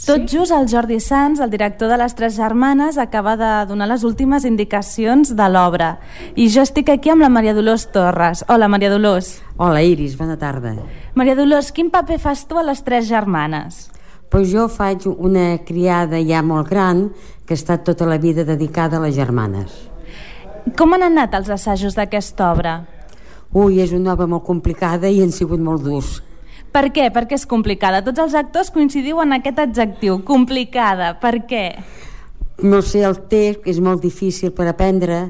[0.00, 4.04] Tot just el Jordi Sans, el director de les Tres Germanes, acaba de donar les
[4.08, 5.98] últimes indicacions de l'obra.
[6.40, 8.40] I jo estic aquí amb la Maria Dolors Torres.
[8.48, 9.42] Hola, Maria Dolors.
[9.58, 10.72] Hola Iris, bona tarda.
[11.14, 13.90] Maria Dolors, quin paper fas tu a les Tres Germanes?
[14.30, 17.08] Pues jo faig una criada ja molt gran
[17.44, 19.74] que ha estat tota la vida dedicada a les germanes.
[20.78, 22.74] Com han anat els assajos d'aquesta obra?
[23.50, 26.20] Ui, és una obra molt complicada i han sigut molt durs.
[26.70, 27.08] Per què?
[27.10, 28.04] Per què és complicada?
[28.06, 31.16] Tots els actors coincidiu en aquest adjectiu, complicada.
[31.18, 31.64] Per què?
[32.62, 35.24] No sé, el text és molt difícil per aprendre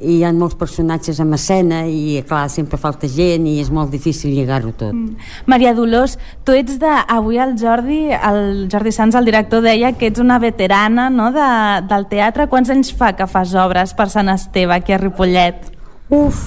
[0.00, 3.92] i hi ha molts personatges en escena i, clar, sempre falta gent i és molt
[3.92, 4.94] difícil lligar-ho tot.
[4.96, 5.16] Mm.
[5.50, 6.92] Maria Dolors, tu ets de...
[7.12, 11.48] Avui el Jordi, el Jordi Sans, el director, deia que ets una veterana no, de,
[11.90, 12.48] del teatre.
[12.50, 15.68] Quants anys fa que fas obres per Sant Esteve, aquí a Ripollet?
[16.12, 16.46] Uf,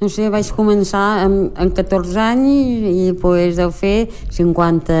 [0.00, 5.00] no sé, vaig començar amb, amb 14 anys i, pues, deu fer 50,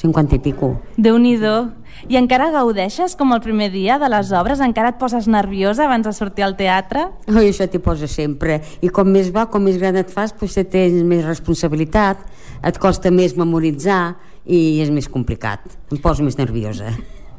[0.00, 0.76] 50 i pico.
[0.96, 1.56] Déu-n'hi-do.
[2.06, 4.60] I encara gaudeixes com el primer dia de les obres?
[4.62, 7.08] Encara et poses nerviosa abans de sortir al teatre?
[7.26, 8.60] Oi, això t'hi posa sempre.
[8.78, 12.20] I com més va, com més gran et fas, potser tens més responsabilitat,
[12.62, 14.14] et costa més memoritzar
[14.46, 15.64] i és més complicat.
[15.90, 16.92] Em poso més nerviosa.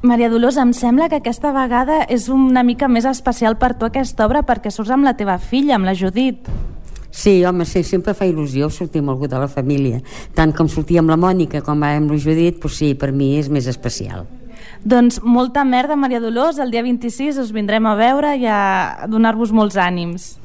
[0.04, 4.26] Maria Dolors, em sembla que aquesta vegada és una mica més especial per tu aquesta
[4.28, 6.52] obra perquè surts amb la teva filla, amb la Judit.
[7.08, 10.04] Sí, home, sí, sempre fa il·lusió sortir amb algú de la família.
[10.36, 13.48] Tant com sortir amb la Mònica com amb la Judit, doncs sí, per mi és
[13.48, 14.28] més especial.
[14.84, 16.60] Doncs molta merda, Maria Dolors.
[16.60, 20.36] El dia 26 us vindrem a veure i a donar-vos molts ànims.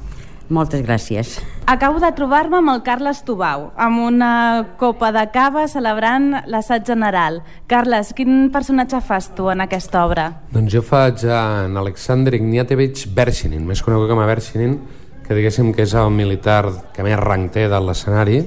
[0.53, 1.37] Moltes gràcies.
[1.65, 4.31] Acabo de trobar-me amb el Carles Tubau, amb una
[4.77, 7.39] copa de cava celebrant l'assaig general.
[7.71, 10.27] Carles, quin personatge fas tu en aquesta obra?
[10.51, 14.77] Doncs jo faig en Alexander Ignatevich Bershinin, més conegut com a Bershinin,
[15.23, 18.43] que diguéssim que és el militar que més rang té de l'escenari,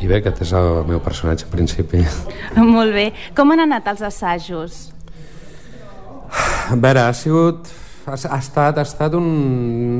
[0.00, 2.02] i bé, aquest és el meu personatge al principi.
[2.56, 3.10] Molt bé.
[3.36, 4.88] Com han anat els assajos?
[6.30, 7.70] A veure, ha sigut...
[8.06, 9.26] Ha, ha estat, ha estat un,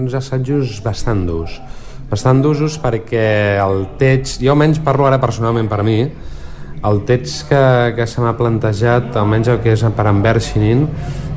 [0.02, 1.60] uns assajos bastant durs.
[2.10, 6.00] Bastant d'usos perquè el text, jo almenys parlo ara personalment per mi,
[6.86, 7.64] el text que,
[7.96, 10.86] que se m'ha plantejat, almenys el que és per en Bershinin,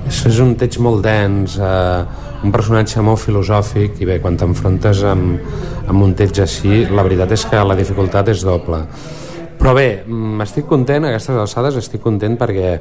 [0.07, 5.03] és, és un text molt dens, eh, un personatge molt filosòfic i bé, quan t'enfrontes
[5.07, 5.43] amb,
[5.87, 8.83] amb un text així, la veritat és que la dificultat és doble.
[9.63, 12.73] Però bé, mm, estic content, a aquestes alçades estic content perquè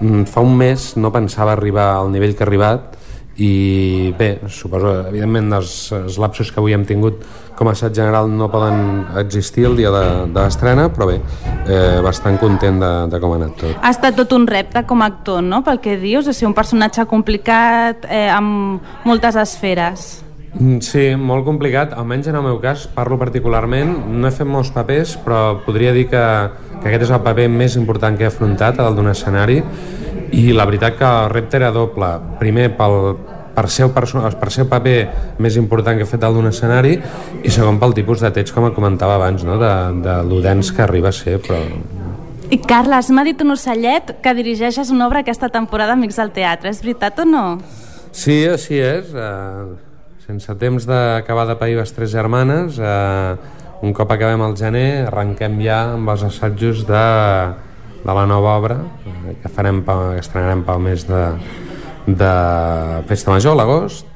[0.00, 2.96] mm, fa un mes no pensava arribar al nivell que he arribat
[3.38, 7.22] i bé, suposo, evidentment els, els lapsos que avui hem tingut
[7.54, 10.02] com a assaig general no poden existir el dia de,
[10.34, 11.20] de l'estrena, però bé,
[11.70, 13.78] eh, bastant content de, de com ha anat tot.
[13.78, 16.58] Ha estat tot un repte com a actor, no?, pel que dius, de ser un
[16.58, 20.23] personatge complicat, eh, amb moltes esferes.
[20.54, 24.70] Mm, Sí, molt complicat, almenys en el meu cas, parlo particularment, no he fet molts
[24.74, 26.24] papers, però podria dir que,
[26.80, 29.60] que aquest és el paper més important que he afrontat, el d'un escenari,
[30.34, 32.10] i la veritat que el repte era doble.
[32.38, 33.16] Primer, pel,
[33.54, 34.98] per ser, per ser paper
[35.42, 36.96] més important que he fet el d'un escenari
[37.42, 39.58] i segon pel tipus de text, com comentava abans, no?
[39.58, 39.72] de,
[40.04, 41.62] de lo dens que arriba a ser, però
[42.54, 46.70] I Carles, m'ha dit un ocellet que dirigeixes una obra aquesta temporada Amics del Teatre.
[46.70, 47.44] És veritat o no?
[48.12, 49.10] Sí, així és.
[49.16, 49.93] Uh,
[50.24, 53.36] sense temps d'acabar de pair les tres germanes, uh,
[53.84, 57.04] un cop acabem el gener, arrenquem ja amb els assajos de,
[58.04, 61.22] de la nova obra uh, que farem pel, que estrenarem pel mes de,
[62.08, 62.32] de
[63.10, 64.08] Festa Major, l'agost,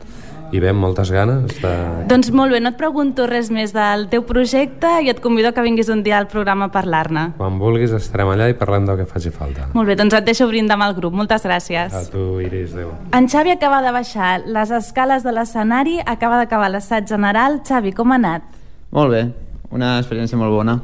[0.52, 1.70] i bé, amb moltes ganes de...
[2.08, 5.64] Doncs molt bé, no et pregunto res més del teu projecte i et convido que
[5.64, 7.24] vinguis un dia al programa a parlar-ne.
[7.36, 9.68] Quan vulguis estarem allà i parlem del que faci falta.
[9.76, 11.16] Molt bé, doncs et deixo brindar amb el grup.
[11.18, 11.92] Moltes gràcies.
[11.92, 12.94] A tu, Iris, adéu.
[13.16, 17.60] En Xavi acaba de baixar les escales de l'escenari, acaba d'acabar l'assaig general.
[17.68, 18.48] Xavi, com ha anat?
[18.96, 19.26] Molt bé,
[19.74, 20.78] una experiència molt bona.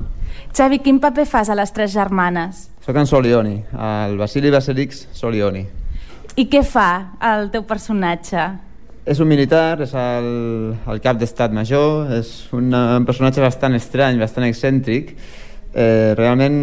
[0.55, 2.69] Xavi, quin paper fas a les tres germanes?
[2.85, 5.65] Soc en Solioni, el Basili Basilix Solioni.
[6.37, 8.45] I què fa el teu personatge?
[9.05, 10.29] És un militar, és el,
[10.89, 15.13] el cap d'estat major, és un, un personatge bastant estrany, bastant excèntric.
[15.75, 16.57] Eh, realment,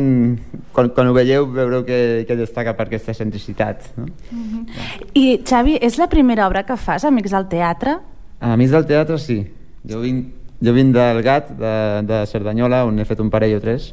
[0.74, 3.92] quan, quan ho veieu, veureu que, que destaca per aquesta excentricitat.
[4.00, 4.08] No?
[5.14, 7.98] I, Xavi, és la primera obra que fas, Amics del Teatre?
[8.42, 9.44] Amics del teatre, sí.
[9.86, 10.32] Jo vinc,
[10.66, 11.76] jo vinc del GAT, de,
[12.10, 13.92] de Cerdanyola, on he fet un parell o tres,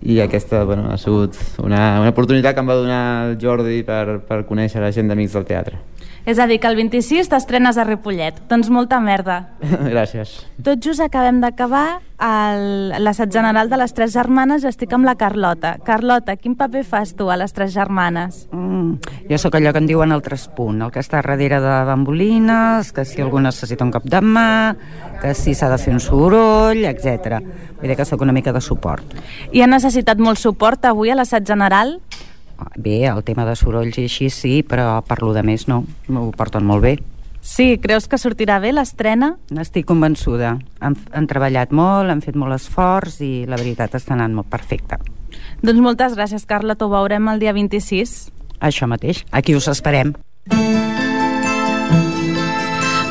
[0.00, 4.22] i aquesta bueno, ha sigut una, una oportunitat que em va donar el Jordi per,
[4.24, 5.82] per conèixer la gent d'Amics del Teatre.
[6.28, 8.36] És a dir, que el 26 t'estrenes a Ripollet.
[8.50, 9.38] Doncs molta merda.
[9.94, 10.34] Gràcies.
[10.60, 15.14] Tot just acabem d'acabar el- l'assaig general de les Tres Germanes i estic amb la
[15.16, 15.76] Carlota.
[15.86, 18.42] Carlota, quin paper fas tu a les Tres Germanes?
[18.52, 18.98] Mm,
[19.30, 23.06] jo sóc allò que en diuen el traspunt, el que està darrere de bambolines, que
[23.08, 24.76] si algú necessita un cop de mà,
[25.22, 27.38] que si s'ha de fer un soroll, etc.
[27.80, 29.16] Vull dir que sóc una mica de suport.
[29.54, 32.00] I ha necessitat molt suport avui a l'assaig general?
[32.76, 36.28] Bé, el tema de sorolls i així sí, però per lo de més no, m'ho
[36.36, 36.96] porten molt bé.
[37.40, 39.36] Sí, creus que sortirà bé l'estrena?
[39.62, 40.56] Estic convençuda.
[40.84, 44.98] Han, han treballat molt, han fet molt esforç i la veritat està anant molt perfecte.
[45.62, 46.86] Doncs moltes gràcies, Carlota.
[46.86, 48.18] Ho veurem el dia 26.
[48.60, 50.16] Això mateix, aquí us esperem.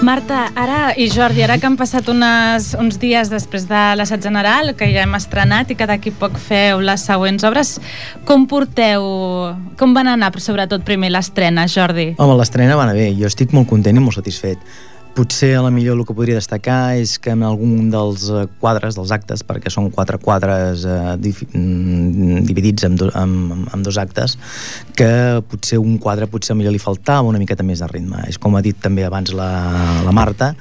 [0.08, 4.72] Marta, ara i Jordi, ara que han passat unes, uns dies després de l'assaig general,
[4.80, 7.74] que ja hem estrenat i que d'aquí poc feu les següents obres,
[8.24, 9.04] com porteu,
[9.76, 12.14] com van anar, sobretot primer l'estrena, Jordi?
[12.24, 14.64] Home, l'estrena va anar bé, jo estic molt content i molt satisfet.
[15.18, 18.94] Potser a la millor el que podria destacar és que en algun dels eh, quadres,
[19.00, 24.38] dels actes, perquè són quatre quadres eh, mm, dividits en, do, en, en dos actes,
[24.94, 25.10] que
[25.50, 28.22] potser un quadre potser millor li faltava una miqueta més de ritme.
[28.30, 29.50] És com ha dit també abans la,
[30.06, 30.54] la Marta,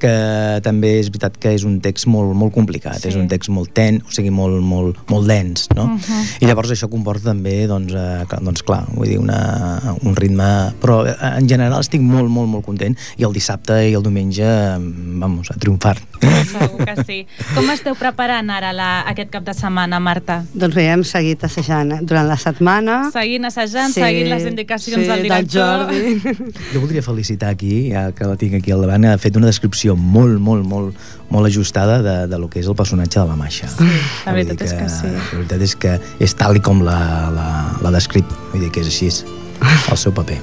[0.00, 3.08] que també és veritat que és un text molt, molt complicat, Sí.
[3.08, 5.86] és un text molt ten, o sigui, molt, molt, molt dens, no?
[5.86, 6.24] Mhm.
[6.40, 10.48] I llavors això comporta també, doncs, eh, doncs clar, vull dir, una, un ritme...
[10.80, 14.44] Però eh, en general estic molt, molt, molt content i el dissabte i el diumenge,
[14.44, 15.96] eh, vamos, a triomfar.
[16.20, 17.18] Segur que sí.
[17.54, 20.40] Com esteu preparant ara la, aquest cap de setmana, Marta?
[20.54, 22.98] Doncs bé, hem seguit assajant eh, durant la setmana.
[23.14, 25.86] Seguint assajant, seguint les indicacions sí, del director.
[25.92, 26.52] Del Jordi.
[26.72, 29.96] Jo voldria felicitar aquí, ja que la tinc aquí al davant, ha fet una descripció
[29.96, 33.70] molt, molt, molt, molt ajustada de, de lo que és el personatge de la Maixa.
[33.72, 33.88] Sí,
[34.26, 35.14] la veritat és que sí.
[35.14, 35.96] La veritat és que
[36.28, 37.00] és tal i com l'ha
[37.34, 37.48] la,
[37.84, 39.10] la descrit, vull dir que és així,
[39.58, 40.38] el seu paper.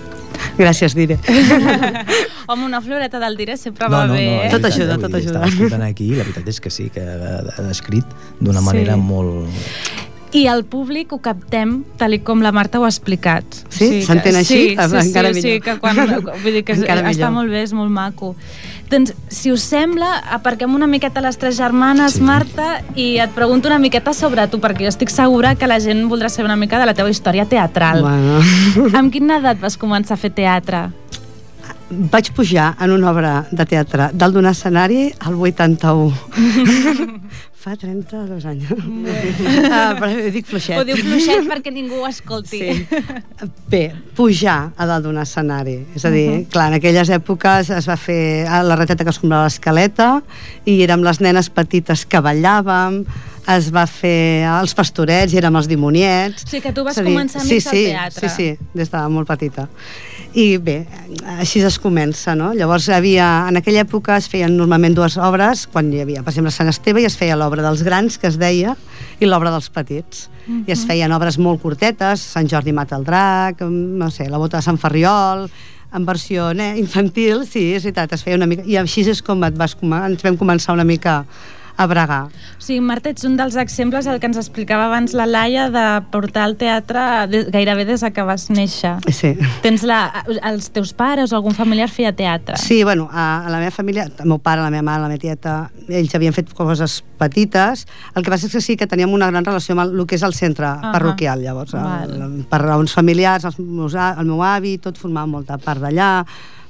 [0.60, 1.20] Gràcies, diré.
[2.47, 4.47] Home, una floreta del dire sempre No, va no, no, bé.
[4.47, 4.49] eh?
[4.51, 5.31] Tot ajuda, tot ajuda.
[5.39, 8.05] Estava escoltant aquí i la veritat és que sí, que ha, descrit
[8.39, 8.65] d'una Sí.
[8.65, 9.47] manera molt...
[10.36, 13.45] I el públic ho captem tal com la Marta ho ha explicat.
[13.71, 14.01] Sí?
[14.03, 14.58] S'entén així?
[14.58, 15.62] Sí, sí, Encara sí, sí, millor.
[15.63, 15.95] que quan,
[16.43, 17.31] vull dir que Encara està millor.
[17.38, 18.34] molt bé, és molt maco.
[18.91, 22.21] Doncs, si us sembla, aparquem una miqueta les tres germanes, Sí.
[22.21, 26.03] Marta, i et pregunto una miqueta sobre tu, perquè jo estic segura que la gent
[26.12, 28.01] voldrà saber una mica de la teva història teatral.
[28.03, 28.41] Bueno.
[28.93, 30.89] Amb quina edat vas començar a fer teatre?
[31.89, 36.13] Vaig pujar en una obra de teatre dalt d'un escenari al 81.
[37.65, 38.67] Fa 32 anys.
[39.74, 40.78] ah, però dic fluixet.
[40.78, 42.60] Ho diu fluixet perquè ningú ho escolti.
[42.62, 43.00] Sí.
[43.71, 45.80] Bé, pujar a dalt d'un escenari.
[45.98, 46.48] És a dir, uh -huh.
[46.54, 50.21] clar, en aquelles èpoques es va fer a la reteta que es comprava l'escaleta
[50.65, 53.04] i érem les nenes petites que ballàvem,
[53.51, 56.45] es va fer els pastorets i érem els dimoniets.
[56.47, 58.29] O sigui que tu vas dir, començar sí, més sí, al teatre.
[58.29, 59.67] Sí, sí, des de molt petita.
[60.36, 60.81] I bé,
[61.38, 62.49] així es comença, no?
[62.58, 66.51] Llavors, havia, en aquella època es feien normalment dues obres, quan hi havia, per exemple,
[66.51, 68.75] Sant Esteve, i es feia l'obra dels grans, que es deia,
[69.21, 70.27] i l'obra dels petits.
[70.45, 70.63] Uh -huh.
[70.67, 74.58] I es feien obres molt curtetes, Sant Jordi mata el drac, no sé, la bota
[74.58, 75.49] de Sant Ferriol,
[75.93, 78.63] en versió eh, infantil, sí, és veritat, es feia una mica...
[78.65, 81.23] I així és com et vas, ens vam començar una mica
[81.78, 82.28] a bregar.
[82.58, 86.46] Sigui, Marta, ets un dels exemples el que ens explicava abans la Laia de portar
[86.50, 88.96] el teatre de, gairebé des de que vas néixer.
[89.12, 89.34] Sí.
[89.64, 92.58] Tens la, els teus pares o algun familiar feia teatre?
[92.62, 95.22] Sí, bueno, a, a la meva família, el meu pare, la meva mare, la meva
[95.22, 95.56] tieta,
[95.90, 97.86] ells havien fet coses petites.
[98.16, 100.20] El que passa és que sí que teníem una gran relació amb el, el que
[100.20, 100.92] és el centre uh -huh.
[100.92, 101.74] parroquial, llavors.
[101.74, 106.26] El, el, per raons familiars, els meus, el meu avi, tot formava molta part d'allà,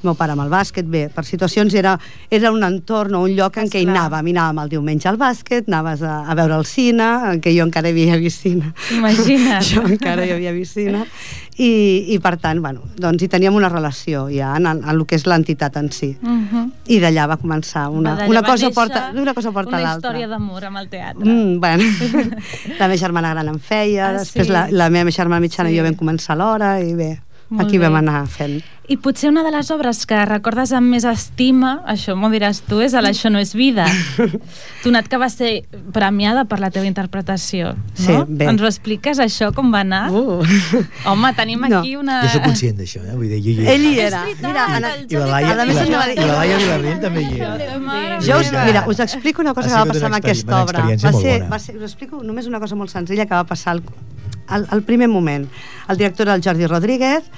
[0.05, 1.95] el meu pare amb el bàsquet, bé, per situacions era,
[2.29, 5.17] era un entorn o un lloc en què hi anàvem, hi anàvem el diumenge al
[5.17, 8.71] bàsquet, anaves a, a veure el cine, en què jo encara hi havia vist cine.
[8.93, 9.65] Imagina't.
[9.71, 11.05] jo encara hi havia vist cine.
[11.57, 11.71] I,
[12.11, 15.15] i per tant, bueno, doncs hi teníem una relació ja en, en, en el que
[15.15, 16.11] és l'entitat en si.
[16.21, 16.65] Uh -huh.
[16.91, 20.09] I d'allà va començar una, Va, una, cosa porta, una cosa porta Una l'altra.
[20.09, 21.23] història d'amor amb el teatre.
[21.25, 21.83] Mm, bueno,
[22.79, 24.51] la meva germana gran en feia, Ah, després sí?
[24.51, 25.75] la, la meva germana mitjana Sí.
[25.75, 27.85] i jo vam començar l'hora i bé, Molt aquí bé.
[27.85, 28.61] vam anar fent.
[28.89, 32.81] I potser una de les obres que recordes amb més estima, això m'ho diràs tu,
[32.85, 33.85] és el Això no és vida.
[34.83, 37.95] Donat que va ser premiada per la teva interpretació, no?
[37.97, 38.45] Sí, bé.
[38.51, 40.03] Ens ho expliques, això, com va anar?
[40.13, 40.43] Uh.
[41.09, 41.79] Home, tenim No.
[41.79, 42.19] aquí una...
[42.27, 43.15] Jo sóc conscient d'això, eh?
[43.17, 44.21] Vull dir, jo hi Ell hi És era.
[44.27, 46.57] veritat, Mira, I la Laia, A i més, la, em va dir- i la Laia
[46.61, 48.19] Vilardell també hi era.
[48.25, 50.85] Jo us, mira, us explico una cosa Ha que va passar amb aquesta obra.
[50.85, 53.81] Va ser, va ser, us explico només una cosa molt senzilla que va passar al,
[54.47, 55.47] al, al primer moment.
[55.89, 57.29] El director era el Jordi Rodríguez,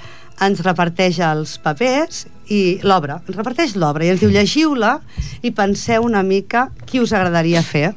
[0.44, 4.98] ens reparteix els papers i l'obra, ens reparteix l'obra i ens diu llegiu-la
[5.42, 7.90] i penseu una mica qui us agradaria fer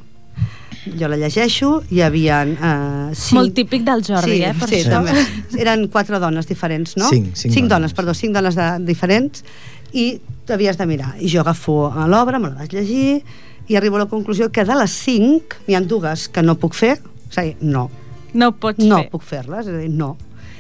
[0.98, 3.38] jo la llegeixo, hi havia eh, cinc...
[3.38, 4.98] Molt típic del Jordi, sí, eh, per sí, això.
[4.98, 5.62] també.
[5.62, 7.10] Eren quatre dones diferents, no?
[7.12, 7.92] Cinc, cinc cinc dones.
[7.92, 7.96] dones.
[8.00, 9.46] perdó, cinc dones de, diferents
[9.94, 10.08] i
[10.50, 11.14] t'havies de mirar.
[11.22, 13.22] I jo agafo a l'obra, me la vaig llegir
[13.70, 16.74] i arribo a la conclusió que de les cinc n'hi ha dues que no puc
[16.76, 16.96] fer,
[17.38, 17.90] a dir, no,
[18.34, 19.10] No pots no fer.
[19.12, 20.16] puc fer-les, és a dir, no.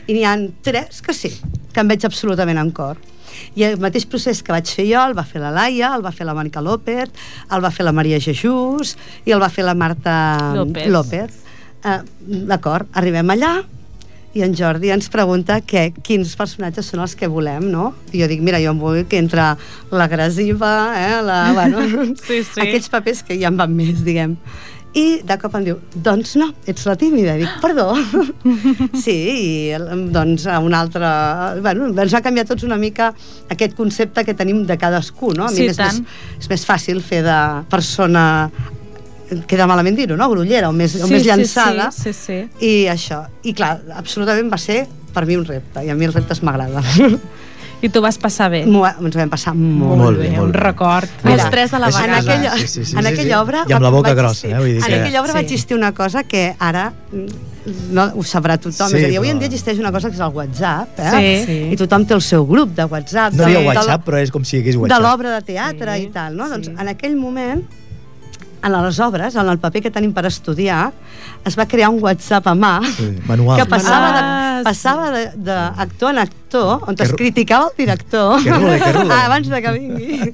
[0.08, 1.32] I n'hi ha tres que sí,
[1.74, 2.98] que em veig absolutament en cor.
[3.56, 6.12] I el mateix procés que vaig fer jo el va fer la Laia, el va
[6.12, 7.12] fer la Mònica López,
[7.52, 10.16] el va fer la Maria Jesús i el va fer la Marta
[10.58, 10.90] López.
[10.92, 11.38] López.
[11.82, 12.02] Uh,
[12.50, 13.62] D'acord, arribem allà
[14.34, 17.90] i en Jordi ens pregunta que, quins personatges són els que volem, no?
[18.16, 19.50] I jo dic, mira, jo em vull que entre
[19.92, 21.82] l'agressiva, eh, la, bueno,
[22.28, 22.62] Sí, sí.
[22.64, 24.38] aquells papers que ja em van més, diguem.
[24.94, 27.38] I de cop em diu, doncs no, ets la tímida.
[27.40, 27.94] I dic, perdó.
[29.06, 29.78] sí, i
[30.12, 31.08] doncs a un altre...
[31.64, 33.14] Bueno, ens va canviar tots una mica
[33.54, 35.46] aquest concepte que tenim de cadascú, no?
[35.48, 36.02] A Sí, mi és, tant.
[36.04, 37.38] més, és més fàcil fer de
[37.72, 38.26] persona
[39.48, 40.28] queda malament dir-ho, no?
[40.28, 41.88] Grullera o més, o Sí, més sí, llançada.
[41.96, 42.66] sí, sí, sí.
[42.68, 43.22] I això.
[43.48, 44.82] I clar, absolutament va ser
[45.16, 47.16] per mi un repte, i a mi els reptes m'agraden.
[47.82, 48.66] I tu vas passar bé.
[48.66, 50.60] M'ho- Ens vam passar molt, Molt bé, molt un bé.
[50.60, 51.10] record.
[51.24, 52.20] Els tres a la És- en vegada.
[52.20, 53.42] aquella, Sí, sí, sí, en aquella sí.
[53.42, 54.54] obra I amb la boca grossa, eh?
[54.56, 55.38] Vull dir en que- aquella obra Sí.
[55.38, 59.18] va existir una cosa que ara mm, no ho sabrà tothom, Sí, és a dir,
[59.18, 61.44] avui en dia existeix una cosa que és el WhatsApp, eh?
[61.46, 61.52] Sí.
[61.54, 61.70] Sí.
[61.74, 64.18] i tothom té el seu grup de WhatsApp No de, hi ha de WhatsApp, però
[64.22, 65.02] és com si hi hagués de WhatsApp.
[65.02, 66.46] l'obra de teatre Sí, i tal, no?
[66.46, 66.52] sí.
[66.52, 67.64] Doncs en aquell moment
[68.64, 70.92] en les obres, en el paper que tenim per estudiar,
[71.46, 73.58] es va crear un WhatsApp a mà Sí, manual.
[73.60, 77.78] que passava, Ah, de, passava de, de actor en actor, on Que es criticava el
[77.78, 78.44] director.
[78.44, 79.10] Que rule, que rule.
[79.14, 80.34] Ah, abans de que vingui.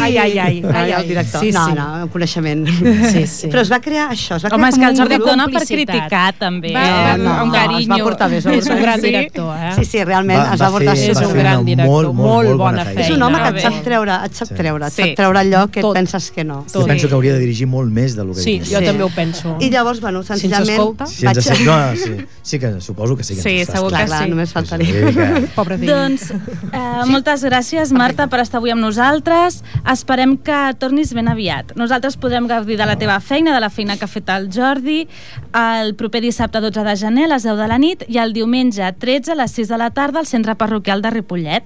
[0.00, 1.40] Ai, ai, ai, ai, ai, el director.
[1.40, 1.72] Sí, no, sí.
[1.74, 2.66] no, un coneixement.
[3.10, 3.48] Sí, sí.
[3.48, 5.46] Però es va crear això, es va Home, crear és que el un Jordi dona
[5.48, 6.74] per criticar, també.
[6.74, 7.18] Va, eh?
[7.18, 7.80] no, no, carinyo.
[7.80, 9.72] es va portar bé, És un gran director, eh?
[9.78, 12.18] Sí, sí, realment Va- es va va portar fer- És un gran director, molt, molt,
[12.18, 13.00] molt molt bona bona feina.
[13.00, 13.58] És un home que Bé.
[13.58, 16.64] et sap treure, et sap treure, et sap treure allò que penses que no.
[16.72, 18.84] Jo penso que hauria de dirigir molt més del que Sí, jo Sí.
[18.84, 19.56] també ho penso.
[19.60, 20.70] I llavors, bueno, Si ens senzillament...
[20.78, 21.06] escolta.
[21.06, 23.96] Si ens vaig- no, sí, sí que suposo que sí que Sí, ens segur que
[23.96, 24.08] Clar, escoltant.
[24.08, 24.30] clar, sí.
[24.30, 24.86] només Sí, faltaria.
[24.86, 25.88] sí, que- Pobre fill.
[25.88, 29.62] Doncs eh, moltes gràcies, Marta, per estar avui amb nosaltres.
[29.90, 31.74] Esperem que tornis ben aviat.
[31.76, 35.08] Nosaltres podrem gaudir de la teva feina, de la feina que ha fet el Jordi,
[35.54, 38.92] el proper dissabte 12 de gener a les 10 de la nit i el diumenge
[38.98, 41.64] 13 a les 6 de la tarda al centre parroquial de Ripollet.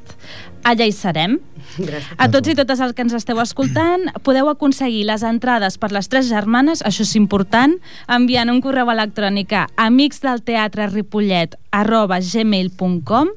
[0.64, 1.38] Allà hi serem.
[1.76, 2.16] Gràcies.
[2.18, 6.08] A tots i totes els que ens esteu escoltant, podeu aconseguir les entrades per les
[6.08, 7.76] tres germanes, això és important,
[8.08, 13.28] enviant un correu electrònic a amicsdelteatreripollet arroba gmail.com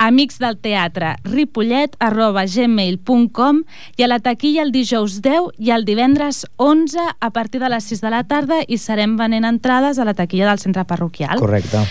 [0.00, 3.62] amicsdelteatreripollet arroba gmail.com
[3.98, 7.84] i a la taquilla el dijous 10 i el divendres 11 a partir de les
[7.92, 11.38] 6 de la tarda i serem venent entrades a la taquilla del centre parroquial.
[11.38, 11.84] Correcte.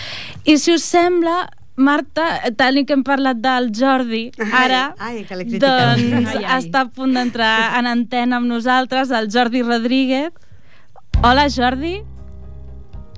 [0.44, 1.46] I si us sembla,
[1.80, 2.26] Marta,
[2.56, 5.96] tal que hem parlat del Jordi, ara, ai, que l'he criticat.
[5.96, 6.58] doncs Ai, ai.
[6.60, 10.30] està a punt d'entrar en antena amb nosaltres, el Jordi Rodríguez.
[11.24, 12.02] Hola, Jordi.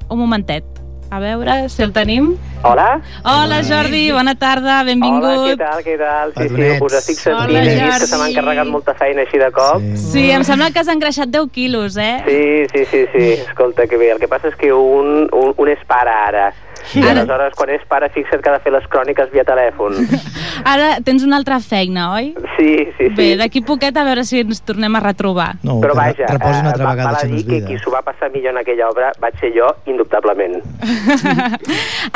[0.09, 0.65] Un momentet.
[1.13, 2.31] A veure si el tenim.
[2.65, 3.03] Hola.
[3.29, 5.27] Hola, Jordi, bona tarda, benvingut.
[5.27, 6.33] Hola, què tal, què tal?
[6.39, 7.51] Sí, sí, us estic sentint.
[7.51, 8.33] Hola, He vist que se m'ha Jordi.
[8.39, 9.83] encarregat molta feina així de cop.
[9.93, 12.23] Sí, Sí, em sembla que has engreixat 10 quilos, eh?
[12.25, 13.27] sí, sí, sí, sí.
[13.45, 14.13] escolta, que bé.
[14.15, 16.47] El que passa és que un, un, un és pare ara.
[16.95, 19.95] I Ara- aleshores, quan és pare, fixa't que ha de fer les cròniques via telèfon.
[20.73, 22.33] Ara tens una altra feina, oi?
[22.59, 23.15] Sí, sí, sí.
[23.17, 25.55] Bé, d'aquí poquet a veure si ens tornem a retrobar.
[25.63, 27.91] No, Però vaja, reposi una eh, altra va- vegada, val a dir que qui s'ho
[27.95, 30.61] va passar millor en aquella obra vaig ser jo, indubtablement.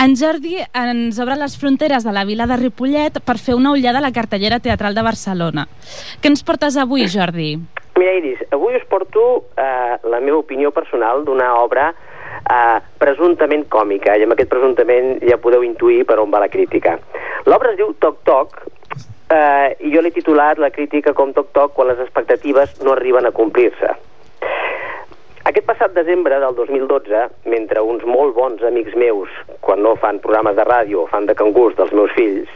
[0.03, 3.99] En Jordi ens obre les fronteres de la vila de Ripollet per fer una ullada
[3.99, 5.67] a la cartellera teatral de Barcelona.
[6.21, 7.55] Què ens portes avui, Jordi?
[7.97, 12.16] Mira, Iris, avui us porto eh, la meva opinió personal d'una obra eh,
[13.03, 16.99] presumptament còmica, i amb aquest presumptament ja podeu intuir per on va la crítica.
[17.47, 18.61] L'obra es diu Toc Toc,
[19.31, 23.27] eh, i jo l'he titulat la crítica com Toc Toc quan les expectatives no arriben
[23.27, 23.95] a complir-se.
[25.47, 27.21] Aquest passat desembre del 2012,
[27.53, 29.31] mentre uns molt bons amics meus,
[29.63, 32.51] quan no fan programes de ràdio o fan de cangurs dels meus fills,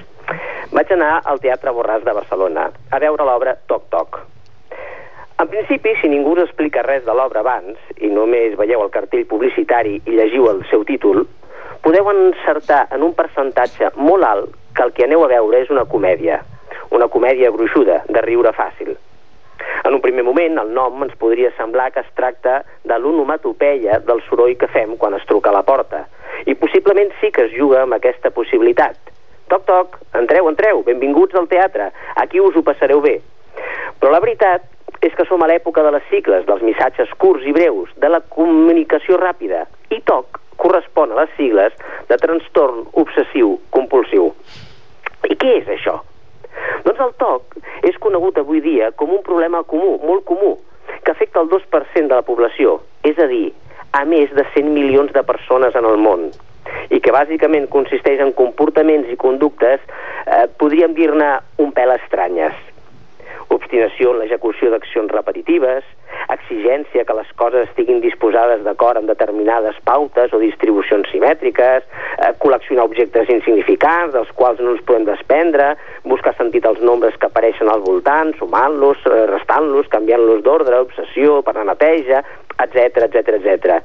[0.75, 4.21] vaig anar al Teatre Borràs de Barcelona a veure l'obra Toc Toc.
[5.41, 9.23] En principi, si ningú us explica res de l'obra abans, i només veieu el cartell
[9.25, 11.23] publicitari i llegiu el seu títol,
[11.81, 15.87] podeu encertar en un percentatge molt alt que el que aneu a veure és una
[15.89, 16.43] comèdia,
[16.93, 18.91] una comèdia gruixuda, de riure fàcil.
[19.89, 24.21] En un primer moment, el nom ens podria semblar que es tracta de l'onomatopeia del
[24.29, 26.03] soroll que fem quan es truca a la porta,
[26.45, 29.01] i possiblement sí que es juga amb aquesta possibilitat.
[29.49, 31.89] Toc, toc, entreu, entreu, benvinguts al teatre,
[32.21, 33.23] aquí us ho passareu bé.
[34.01, 34.69] Però la veritat
[35.01, 38.21] és que som a l'època de les cicles, dels missatges curts i breus, de la
[38.21, 41.77] comunicació ràpida, i TOC correspon a les sigles
[42.11, 44.31] de trastorn obsessiu compulsiu.
[45.25, 45.97] I què és això?
[46.85, 47.57] Doncs el TOC
[47.89, 50.59] és conegut avui dia com un problema comú, molt comú,
[51.05, 53.51] que afecta el 2% de la població, és a dir,
[53.97, 56.29] a més de 100 milions de persones en el món,
[56.91, 59.81] i que bàsicament consisteix en comportaments i conductes,
[60.27, 62.70] eh, podríem dir-ne un pèl estranyes.
[63.71, 65.85] Obstinació en l'execució d'accions repetitives,
[66.35, 72.89] exigència que les coses estiguin disposades d'acord amb determinades pautes o distribucions simètriques, eh, col·leccionar
[72.89, 77.85] objectes insignificants dels quals no ens podem desprendre, buscar sentit als nombres que apareixen al
[77.87, 82.25] voltant, sumant-los, eh, restant-los, canviant-los d'ordre, obsessió per la neteja,
[82.59, 83.79] etc etc etc.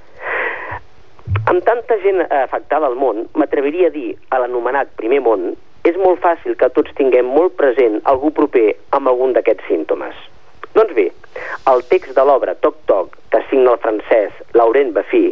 [1.45, 5.51] Amb tanta gent eh, afectada al món, m'atreviria a dir a l'anomenat primer món,
[5.85, 10.15] és molt fàcil que tots tinguem molt present algú proper amb algun d'aquests símptomes.
[10.75, 11.05] Doncs bé,
[11.71, 15.27] el text de l'obra Toc Toc, que signa el francès Laurent Bafí,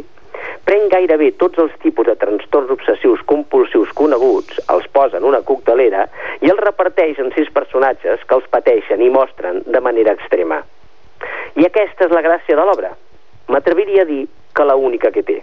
[0.68, 6.06] pren gairebé tots els tipus de trastorns obsessius compulsius coneguts, els posa en una coctelera
[6.42, 10.62] i els reparteix en sis personatges que els pateixen i mostren de manera extrema.
[11.58, 12.94] I aquesta és la gràcia de l'obra.
[13.50, 15.42] M'atreviria a dir que la única que té.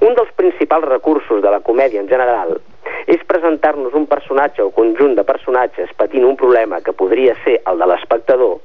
[0.00, 2.56] Un dels principals recursos de la comèdia en general
[3.06, 7.78] és presentar-nos un personatge o conjunt de personatges patint un problema que podria ser el
[7.78, 8.58] de l'espectador,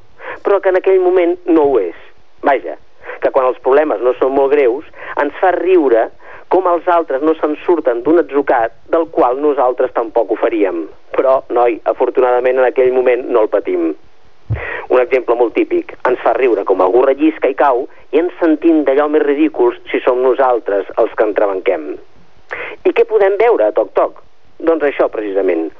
[0.43, 1.95] però que en aquell moment no ho és.
[2.43, 2.75] Vaja,
[3.23, 4.85] que quan els problemes no són molt greus,
[5.21, 6.09] ens fa riure
[6.53, 10.83] com els altres no se'n surten d'un atzucat del qual nosaltres tampoc ho faríem.
[11.15, 13.93] Però, noi, afortunadament en aquell moment no el patim.
[14.93, 15.95] Un exemple molt típic.
[16.09, 20.03] Ens fa riure com algú rellisca i cau i ens sentim d'allò més ridículs si
[20.05, 21.93] som nosaltres els que entrebanquem.
[22.83, 24.21] I què podem veure a Toc Toc?
[24.63, 25.71] Doncs això, precisament.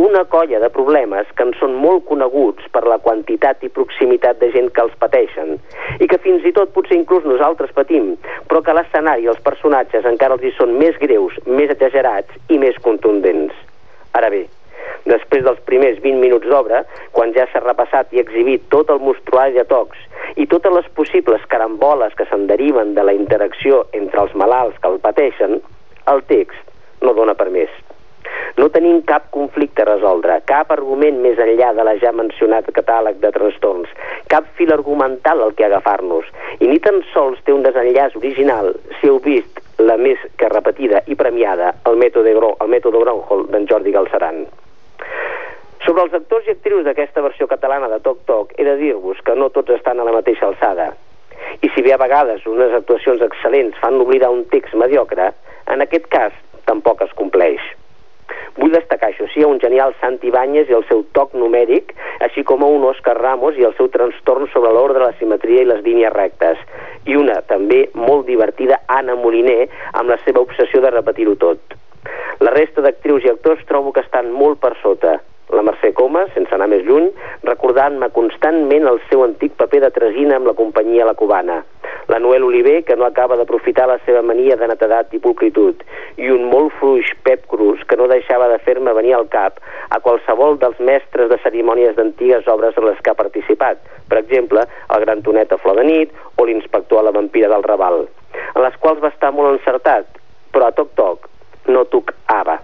[0.00, 4.50] Una colla de problemes que en són molt coneguts per la quantitat i proximitat de
[4.54, 5.56] gent que els pateixen
[5.98, 8.12] i que fins i tot potser inclús nosaltres patim,
[8.48, 12.60] però que l'escenari i els personatges encara els hi són més greus, més exagerats i
[12.62, 13.52] més contundents.
[14.14, 14.44] Ara bé,
[15.10, 16.84] després dels primers 20 minuts d'obra,
[17.16, 19.98] quan ja s'ha repassat i exhibit tot el mostruari de tocs
[20.36, 24.94] i totes les possibles caramboles que se'n deriven de la interacció entre els malalts que
[24.94, 25.58] el pateixen,
[26.12, 27.70] el text no dona per més.
[28.58, 33.20] No tenim cap conflicte a resoldre, cap argument més enllà de la ja mencionat catàleg
[33.22, 33.90] de trastorns,
[34.32, 36.28] cap fil argumental al que agafar-nos,
[36.60, 41.00] i ni tan sols té un desenllaç original si heu vist la més que repetida
[41.06, 44.42] i premiada, el mètode, Gro el mètode Gronholm d'en Jordi Galceran.
[45.86, 49.36] Sobre els actors i actrius d'aquesta versió catalana de Toc Toc, he de dir-vos que
[49.38, 50.90] no tots estan a la mateixa alçada.
[51.64, 55.30] I si bé a vegades unes actuacions excel·lents fan oblidar un text mediocre,
[55.72, 56.34] en aquest cas
[56.66, 57.62] tampoc es compleix.
[58.58, 61.94] Vull destacar, això sí, un genial Santi Ibáñez i el seu toc numèric,
[62.26, 65.68] així com a un Òscar Ramos i el seu trastorn sobre l'ordre, la simetria i
[65.70, 66.58] les línies rectes.
[67.06, 71.78] I una, també, molt divertida, Anna Moliner, amb la seva obsessió de repetir-ho tot.
[72.40, 75.18] La resta d'actrius i actors trobo que estan molt per sota.
[75.50, 77.08] La Mercè Coma, sense anar més lluny,
[77.42, 81.60] recordant-me constantment el seu antic paper de tresina amb la companyia La Cubana.
[82.10, 85.82] La Noel Oliver, que no acaba d'aprofitar la seva mania de netedat i pulcritud.
[86.22, 89.58] I un molt fluix Pep Cruz, que no deixava de fer-me venir al cap
[89.90, 93.82] a qualsevol dels mestres de cerimònies d'antigues obres en les que ha participat.
[94.10, 97.66] Per exemple, el Gran Tonet a Flor de Nit o l'inspector a la vampira del
[97.66, 98.04] Raval,
[98.54, 100.06] en les quals va estar molt encertat,
[100.54, 101.30] però a toc-toc
[101.70, 102.60] no tocava.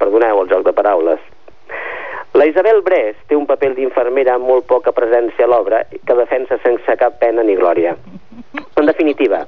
[0.00, 1.20] Perdoneu el joc de paraules.
[2.32, 6.58] La Isabel Bres té un paper d'infermera amb molt poca presència a l'obra que defensa
[6.60, 7.94] sense cap pena ni glòria.
[8.76, 9.38] En definitiva,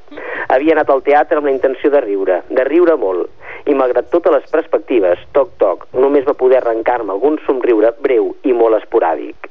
[0.54, 3.28] havia anat al teatre amb la intenció de riure, de riure molt,
[3.68, 8.78] i malgrat totes les perspectives, toc-toc, només va poder arrencar-me algun somriure breu i molt
[8.78, 9.50] esporàdic.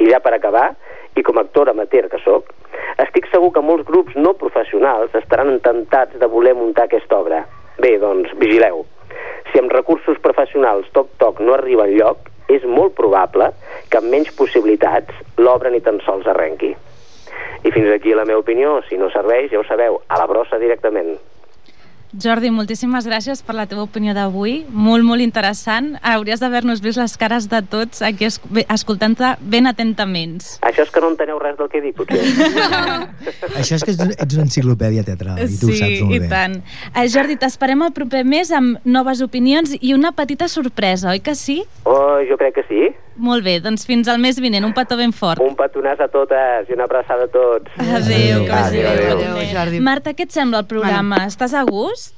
[0.00, 0.70] I ja per acabar,
[1.16, 2.48] i com a actor amateur que sóc,
[3.04, 7.42] estic segur que molts grups no professionals estaran tentats de voler muntar aquesta obra.
[7.76, 8.86] Bé, doncs, vigileu.
[9.50, 13.50] Si amb recursos professionals toc-toc no arriba enlloc, és molt probable
[13.90, 16.74] que amb menys possibilitats l'obra ni tan sols arrenqui.
[17.66, 18.80] I fins aquí la meva opinió.
[18.88, 21.16] Si no serveix, ja ho sabeu, a la brossa directament.
[22.16, 25.92] Jordi, moltíssimes gràcies per la teva opinió d'avui, molt, molt interessant.
[26.06, 28.38] Hauries d'haver-nos vist les cares de tots aquí es
[28.72, 30.38] escoltant-te ben atentament.
[30.64, 32.22] Això és que no enteneu res del que dic, potser.
[33.60, 36.22] Això és que ets, ets una enciclopèdia teatral i tu sí, ho saps molt i
[36.24, 36.30] bé.
[36.32, 36.60] tant.
[36.94, 41.36] Eh, Jordi, t'esperem el proper mes amb noves opinions i una petita sorpresa, oi que
[41.36, 41.62] sí?
[41.84, 42.86] Oh, jo crec que sí.
[43.16, 45.40] Molt bé, doncs fins al mes vinent, un petó ben fort.
[45.40, 47.72] Un petonàs a totes i una abraçada a tots.
[47.80, 48.92] Adéu, que vagi bé.
[48.92, 49.16] Adéu.
[49.16, 49.80] Adéu, Jordi.
[49.80, 51.24] Marta, què et sembla el programa?
[51.30, 52.14] Estàs a gust?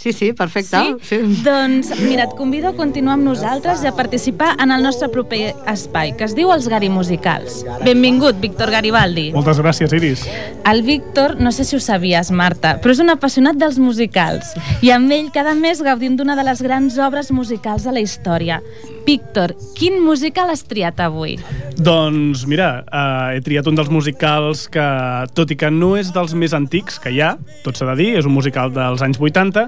[0.00, 0.78] Sí, sí, perfecte.
[1.02, 1.18] Sí?
[1.44, 5.50] Doncs, mira, et convido a continuar amb nosaltres i a participar en el nostre proper
[5.68, 7.58] espai, que es diu Els Gari Musicals.
[7.84, 9.26] Benvingut, Víctor Garibaldi.
[9.36, 10.24] Moltes gràcies, Iris.
[10.64, 14.54] El Víctor, no sé si ho sabies, Marta, però és un apassionat dels musicals.
[14.80, 18.62] I amb ell cada mes gaudim d'una de les grans obres musicals de la història.
[19.04, 21.36] Víctor, quin musical has triat avui?
[21.80, 24.84] Doncs mira, eh, he triat un dels musicals que,
[25.32, 27.30] tot i que no és dels més antics que hi ha,
[27.64, 29.62] tot s'ha de dir, és un musical dels anys 80,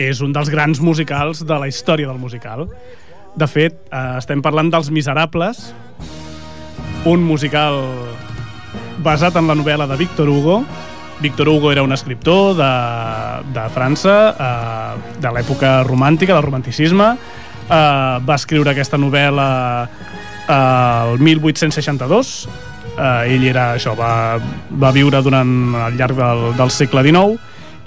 [0.00, 2.64] és un dels grans musicals de la història del musical.
[3.36, 5.74] De fet, eh, estem parlant dels Miserables,
[7.04, 7.76] un musical
[9.04, 10.62] basat en la novel·la de Victor Hugo.
[11.20, 12.72] Victor Hugo era un escriptor de,
[13.52, 17.12] de França, eh, de l'època romàntica, del romanticisme.
[17.68, 19.50] Eh, va escriure aquesta novel·la
[20.48, 22.48] el 1862.
[22.96, 24.38] Eh, ell era això, va,
[24.80, 27.38] va viure durant al llarg del, del segle XIX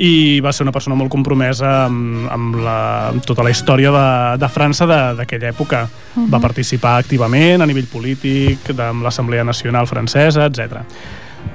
[0.01, 2.78] i va ser una persona molt compromesa amb, amb, la,
[3.12, 4.08] amb tota la història de,
[4.41, 5.84] de França d'aquella època.
[6.16, 6.32] Mhm.
[6.34, 10.82] Va participar activament a nivell polític, amb l'Assemblea Nacional Francesa, etc.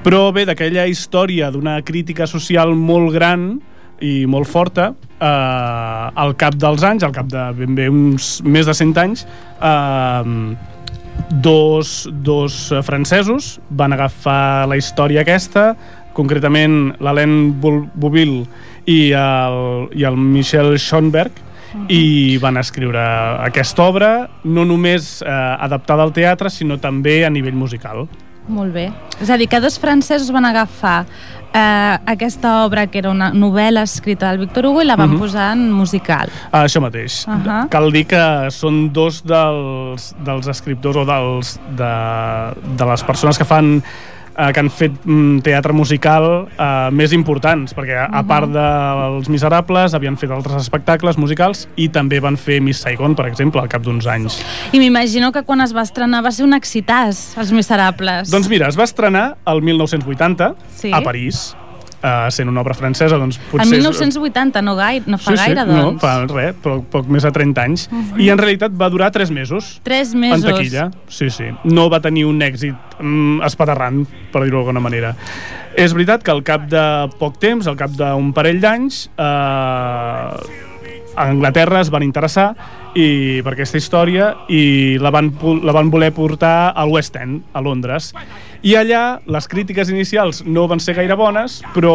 [0.05, 3.51] Però bé, d'aquella història d'una crítica social molt gran
[4.01, 8.67] i molt forta, eh, al cap dels anys, al cap de ben bé uns més
[8.67, 9.27] de 100 anys,
[9.59, 10.55] eh,
[11.31, 15.73] dos, dos eh, francesos van agafar la història aquesta,
[16.17, 18.47] concretament l'Alain Bou- Bouville
[18.89, 21.45] i el, i el Michel Schoenberg,
[21.93, 23.03] i van escriure
[23.45, 24.09] aquesta obra,
[24.45, 28.07] no només eh, adaptada al teatre, sinó també a nivell musical.
[28.49, 28.91] Molt bé.
[29.21, 31.05] És a dir, que dos francesos van agafar
[31.53, 35.19] eh, aquesta obra, que era una novel·la escrita del Victor Hugo, i la van Mhm.
[35.19, 36.29] posar en musical.
[36.53, 37.27] Ah, això mateix.
[37.27, 37.33] Uh.
[37.33, 37.69] -huh.
[37.69, 43.45] Cal dir que són dos dels, dels escriptors o dels, de, de les persones que
[43.45, 43.83] fan
[44.39, 48.29] eh, que han fet mm, teatre musical eh, més importants, perquè a, a Mhm.
[48.29, 53.27] part dels Miserables havien fet altres espectacles musicals i també van fer Miss Saigon, per
[53.27, 54.41] exemple, al cap d'uns anys.
[54.73, 58.31] I m'imagino que quan es va estrenar va ser un excitàs, Els Miserables.
[58.31, 60.93] Doncs mira, es va estrenar el 1980 Sí.
[60.93, 61.57] a París,
[62.03, 63.67] eh, sent una obra francesa, doncs potser...
[63.67, 66.01] En és- 1980, no, gaire, no fa sí, sí, gaire, no, doncs.
[66.03, 67.89] fa res, poc, poc més de 30 anys.
[67.91, 68.21] Mhm.
[68.21, 69.81] I en realitat va durar 3 mesos.
[69.83, 70.45] Tres mesos.
[70.45, 71.51] En taquilla, sí, sí.
[71.65, 75.15] No va tenir un èxit mm, espaterrant, per dir-ho d'alguna manera.
[75.79, 76.85] És veritat que al cap de
[77.21, 80.67] poc temps, al cap d'un parell d'anys, eh,
[81.19, 82.53] a Anglaterra es van interessar
[82.99, 85.33] i per aquesta història i la van,
[85.67, 88.13] la van voler portar al West End, a Londres.
[88.63, 91.95] I allà les crítiques inicials no van ser gaire bones, però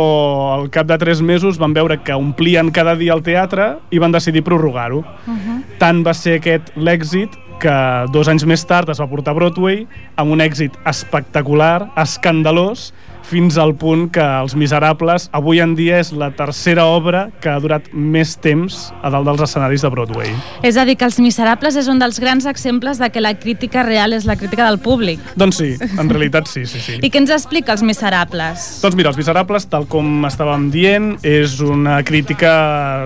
[0.53, 4.15] al cap de tres mesos van veure que omplien cada dia el teatre i van
[4.15, 5.03] decidir prorrogar-ho.
[5.27, 5.63] Mhm.
[5.79, 9.85] Tant va ser aquest l'èxit que dos anys més tard es va portar a Broadway
[10.15, 12.93] amb un èxit espectacular, escandalós,
[13.23, 17.59] fins al punt que Els Miserables avui en dia és la tercera obra que ha
[17.63, 20.33] durat més temps a dalt dels escenaris de Broadway.
[20.65, 23.83] És a dir, que Els Miserables és un dels grans exemples de que la crítica
[23.87, 25.21] real és la crítica del públic.
[25.39, 26.99] Doncs sí, en realitat sí, sí, sí.
[27.01, 28.67] I què ens explica Els Miserables?
[28.83, 32.53] Doncs mira, Els Miserables, tal com estàvem dient, és una crítica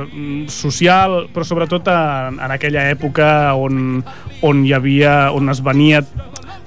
[0.05, 4.01] mm, social, però sobretot en, en aquella època on,
[4.45, 6.03] on hi havia, on es venia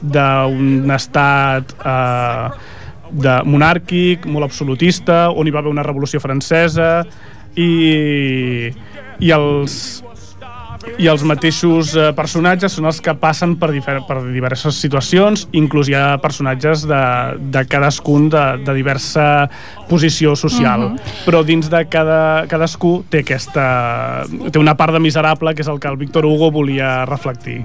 [0.00, 2.78] d'un estat eh,
[3.12, 7.04] de monàrquic, molt absolutista, on hi va haver una revolució francesa
[7.56, 8.70] i,
[9.20, 10.02] i els
[11.00, 13.70] i els mateixos eh, personatges són els que passen per,
[14.08, 17.02] per diverses situacions, inclús hi ha personatges de,
[17.52, 19.26] de cadascun de, de diversa
[19.90, 20.80] posició social.
[20.80, 21.24] Uh -huh.
[21.26, 24.24] Però dins de cada, cadascú té aquesta...
[24.52, 27.64] té una part de miserable que és el que el Víctor Hugo volia reflectir.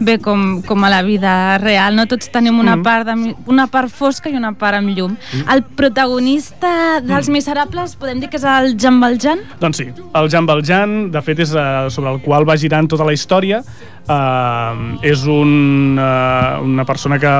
[0.00, 2.06] Bé, com, com a la vida real, no?
[2.06, 2.82] Tots tenim una, mm.
[2.82, 5.12] part, de, una part fosca i una part amb llum.
[5.12, 5.52] Mm.
[5.52, 7.32] El protagonista dels mm.
[7.32, 9.38] Miserables podem dir que és el Jean Valjean?
[9.60, 13.06] Doncs sí, el Jean Valjean, de fet, és uh, sobre el qual va girant tota
[13.06, 13.62] la història.
[14.06, 17.32] Uh, és un, uh, una persona que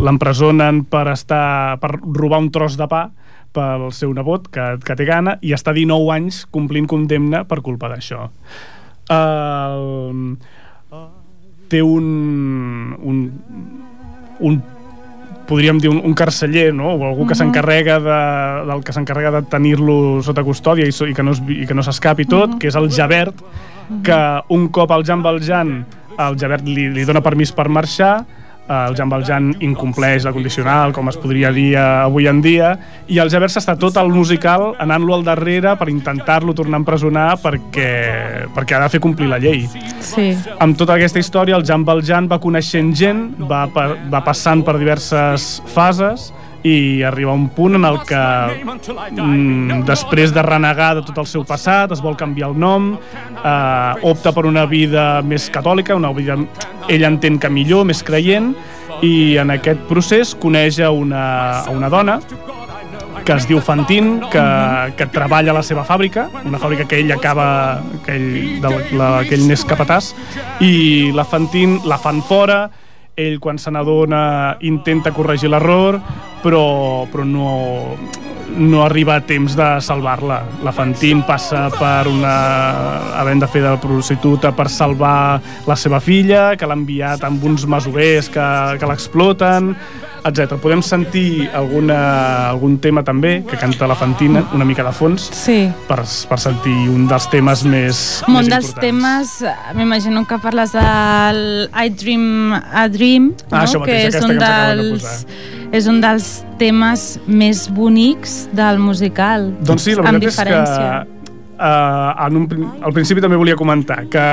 [0.00, 3.08] l'empresonen per, estar, per robar un tros de pa
[3.50, 7.90] pel seu nebot, que, que té gana, i està 19 anys complint condemna per culpa
[7.90, 8.28] d'això.
[9.10, 10.36] Uh,
[11.70, 12.04] té un,
[13.02, 13.24] un,
[14.46, 14.60] un
[15.50, 16.94] podríem dir un, un carceller, no?
[16.94, 17.42] o algú que uh -huh.
[17.42, 18.20] s'encarrega de,
[18.70, 22.24] del que s'encarrega de tenir-lo sota custòdia i, i que no i que no s'escapi
[22.24, 22.58] tot, uh -huh.
[22.58, 23.34] que és el Javert,
[24.06, 24.20] que
[24.54, 25.80] un cop el Jean Valjean
[26.20, 28.14] el Javert li, li dona permís per marxar
[28.70, 32.70] Eh, el Jean Valjean incompleix la condicional, com es podria dir eh, avui en dia,
[33.10, 37.26] i el Javert s'està tot el musical anant-lo al darrere per intentar-lo tornar a empresonar
[37.42, 37.90] perquè,
[38.54, 39.64] perquè ha de fer complir la llei.
[40.06, 40.30] Sí.
[40.62, 45.56] Amb tota aquesta història, el Jean Valjean va coneixent gent, va, va passant per diverses
[45.74, 46.30] fases,
[46.62, 48.20] i arriba un punt en el que
[49.16, 54.10] mm, després de renegar de tot el seu passat es vol canviar el nom eh,
[54.10, 56.36] opta per una vida més catòlica una vida,
[56.88, 58.52] ell entén que millor més creient
[59.06, 61.24] i en aquest procés coneix a una,
[61.64, 62.20] a una dona
[63.24, 64.42] que es diu Fantin, que,
[64.96, 69.10] que treballa a la seva fàbrica, una fàbrica que ell acaba, que ell, de la,
[69.28, 70.14] que ell n'és capatàs,
[70.64, 72.64] i la Fantin la fan fora,
[73.16, 76.00] ell quan se n'adona intenta corregir l'error
[76.42, 77.96] però, però no,
[78.56, 80.40] no arriba a temps de salvar-la.
[80.64, 82.34] La Fantin passa per una...
[83.20, 87.66] havent de fer de prostituta per salvar la seva filla, que l'ha enviat amb uns
[87.68, 88.46] masovers que,
[88.80, 89.74] que l'exploten,
[90.24, 90.56] etc.
[90.60, 95.62] Podem sentir alguna, algun tema també que canta la Fantina, una mica de fons, sí.
[95.88, 99.36] per, per sentir un dels temes més, un més dels temes,
[99.76, 101.40] m'imagino que parles del
[101.70, 103.84] I Dream a Dream, ah, no?
[103.84, 105.24] mateix, que és un dels
[105.70, 106.26] és un dels
[106.58, 109.52] temes més bonics del musical.
[109.62, 111.20] Doncs sí, la veritat és que
[111.60, 112.48] uh, en un,
[112.82, 114.24] al principi també volia comentar que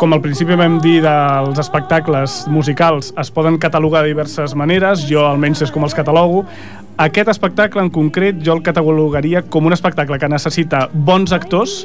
[0.00, 5.26] com al principi vam dir dels espectacles musicals es poden catalogar de diverses maneres, jo
[5.28, 6.46] almenys és com els catalogo,
[7.04, 11.82] aquest espectacle en concret jo el catalogaria com un espectacle que necessita bons actors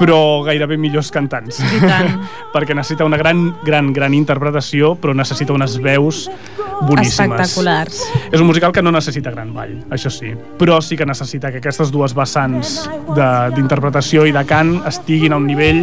[0.00, 1.60] però gairebé millors cantants.
[2.54, 6.26] Perquè necessita una gran, gran, gran interpretació, però necessita unes veus
[6.86, 7.40] boníssimes.
[7.40, 8.00] Espectaculars.
[8.30, 11.62] És un musical que no necessita gran ball, això sí, però sí que necessita que
[11.62, 12.78] aquestes dues vessants
[13.16, 15.82] d'interpretació i de cant estiguin a un nivell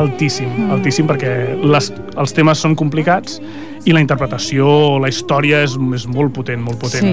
[0.00, 0.70] altíssim, mm.
[0.78, 3.40] altíssim perquè les, els temes són complicats
[3.88, 7.06] i la interpretació, la història és, és molt potent, molt potent.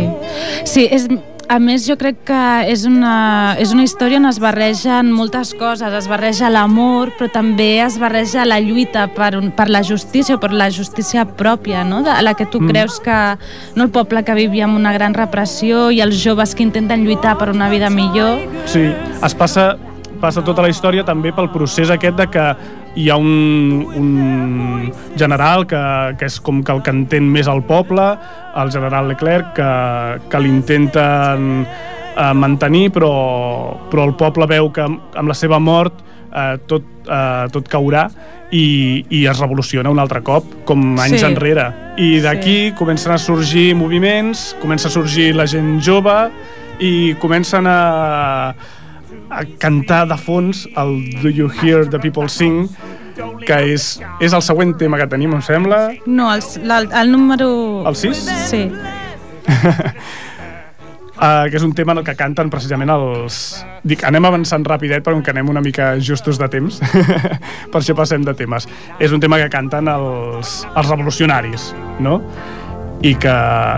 [0.63, 1.07] Sí, sí és,
[1.47, 5.93] a més, jo crec que és una, és una història on es barregen moltes coses.
[5.95, 10.51] Es barreja l'amor, però també es barreja la lluita per, per la justícia o per
[10.51, 12.03] la justícia pròpia, no?
[12.03, 12.71] de la que tu mm.
[12.71, 13.19] creus que
[13.75, 17.37] no el poble que vivia amb una gran repressió i els joves que intenten lluitar
[17.39, 18.43] per una vida millor.
[18.67, 18.89] Sí,
[19.23, 19.75] es passa
[20.17, 22.45] passa tota la història també pel procés aquest de que
[22.97, 25.81] hi ha un, un general que,
[26.17, 28.07] que és com que el que entén més al poble,
[28.57, 29.69] el general Leclerc, que,
[30.31, 33.13] que l'intenten eh, mantenir, però,
[33.91, 36.01] però el poble veu que amb la seva mort
[36.33, 38.07] eh, tot, eh, tot caurà
[38.49, 41.27] i, i es revoluciona un altre cop, com anys sí.
[41.27, 41.67] enrere.
[42.01, 42.75] I d'aquí sí.
[42.79, 46.17] comencen a sorgir moviments, comença a sorgir la gent jove
[46.81, 48.53] i comencen a
[49.29, 52.67] a cantar de fons el Do You Hear the People Sing
[53.47, 53.87] que és,
[54.23, 55.87] és el següent tema que tenim, em sembla.
[56.05, 57.49] No, el, el, el número...
[57.87, 58.23] El 6?
[58.49, 58.63] Sí.
[61.17, 63.39] Uh, que és un tema en el que canten precisament els...
[63.87, 66.81] Dic, anem avançant rapidet perquè que anem una mica justos de temps,
[67.71, 68.67] per això passem de temes.
[68.99, 71.71] És un tema que canten els, els revolucionaris,
[72.03, 72.19] no?
[73.05, 73.33] I que,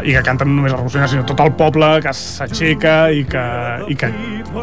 [0.08, 3.44] i que canten només els revolucionaris, sinó tot el poble que s'aixeca i, que,
[3.92, 4.10] i que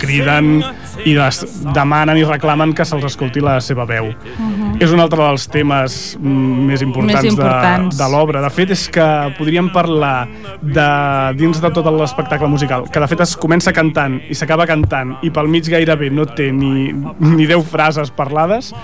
[0.00, 0.62] criden
[1.04, 1.40] i des,
[1.76, 4.08] demanen i reclamen que se'ls escolti la seva veu.
[4.08, 4.70] Uh -huh.
[4.80, 7.96] És un altre dels temes mm, més importants, Més importants.
[7.96, 8.40] de, de l'obra.
[8.40, 10.28] De fet, és que podríem parlar
[10.62, 10.90] de,
[11.36, 15.30] dins de tot l'espectacle musical, que de fet es comença cantant i s'acaba cantant i
[15.30, 18.74] pel mig gairebé no té ni, ni 10 frases parlades,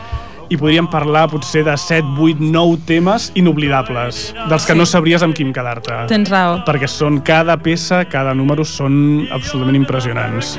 [0.52, 4.78] i podríem parlar potser de 7, 8, 9 temes inoblidables, dels que Sí.
[4.78, 5.94] no sabries amb quin quedar-te.
[6.12, 6.60] Tens raó.
[6.66, 10.58] Perquè són cada peça, cada número són absolutament impressionants.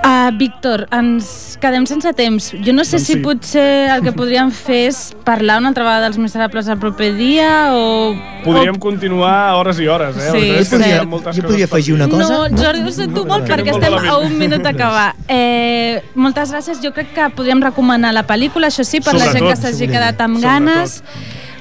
[0.00, 2.46] Uh, Víctor, ens quedem sense temps.
[2.64, 3.20] Jo no sé Doncs si sí.
[3.20, 7.50] potser el que podríem fer és parlar una altra vegada dels miserables el proper dia
[7.76, 8.14] o...
[8.46, 8.80] Podríem o...
[8.80, 10.30] continuar hores i hores, eh?
[10.32, 10.86] Sí, és cert.
[10.86, 12.30] hi ha moltes Jo podria afegir una cosa?
[12.32, 15.10] No, Jordi, ho sento molt Que perquè estem a un minut d'acabar.
[15.28, 16.80] Eh, moltes gràcies.
[16.80, 19.66] Jo crec que podríem recomanar la pel·lícula, això sí, per la gent que Sobretot.
[19.66, 20.48] s'hagi quedat amb Sobretot.
[20.48, 21.02] ganes.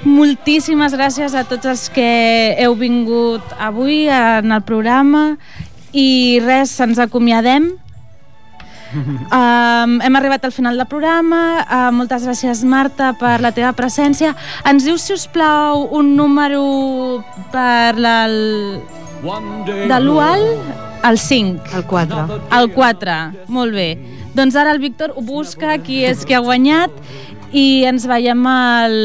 [0.07, 5.33] Moltíssimes gràcies a tots els que heu vingut avui en el programa
[5.91, 7.73] i res, ens acomiadem.
[8.93, 11.41] Um, hem arribat al final del programa.
[11.65, 14.33] Uh, moltes gràcies, Marta, per la teva presència.
[14.69, 16.63] Ens dius, si us plau, un número
[17.53, 18.17] per la,
[19.19, 20.45] de l'1 al,
[21.03, 21.75] al 5.
[21.75, 22.41] El 4.
[22.59, 23.17] El 4,
[23.47, 23.89] molt bé.
[24.33, 26.93] Doncs ara el Víctor ho busca, qui és qui ha guanyat,
[27.51, 28.97] i ens veiem el,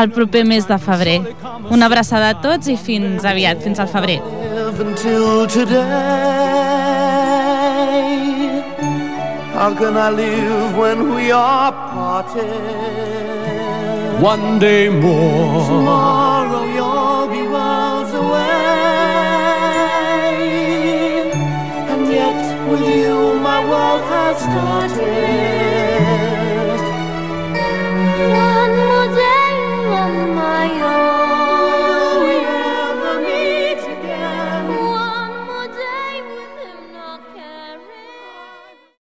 [0.00, 1.20] el proper mes de febrer.
[1.70, 4.20] Una abraçada a tots i fins aviat, fins al febrer.
[9.58, 9.96] Live until today.
[9.96, 12.46] How can I live when we are parted?
[14.22, 15.66] One day more.
[15.66, 18.46] Tomorrow you'll be worlds away.
[21.92, 25.57] And yet with you my world has started.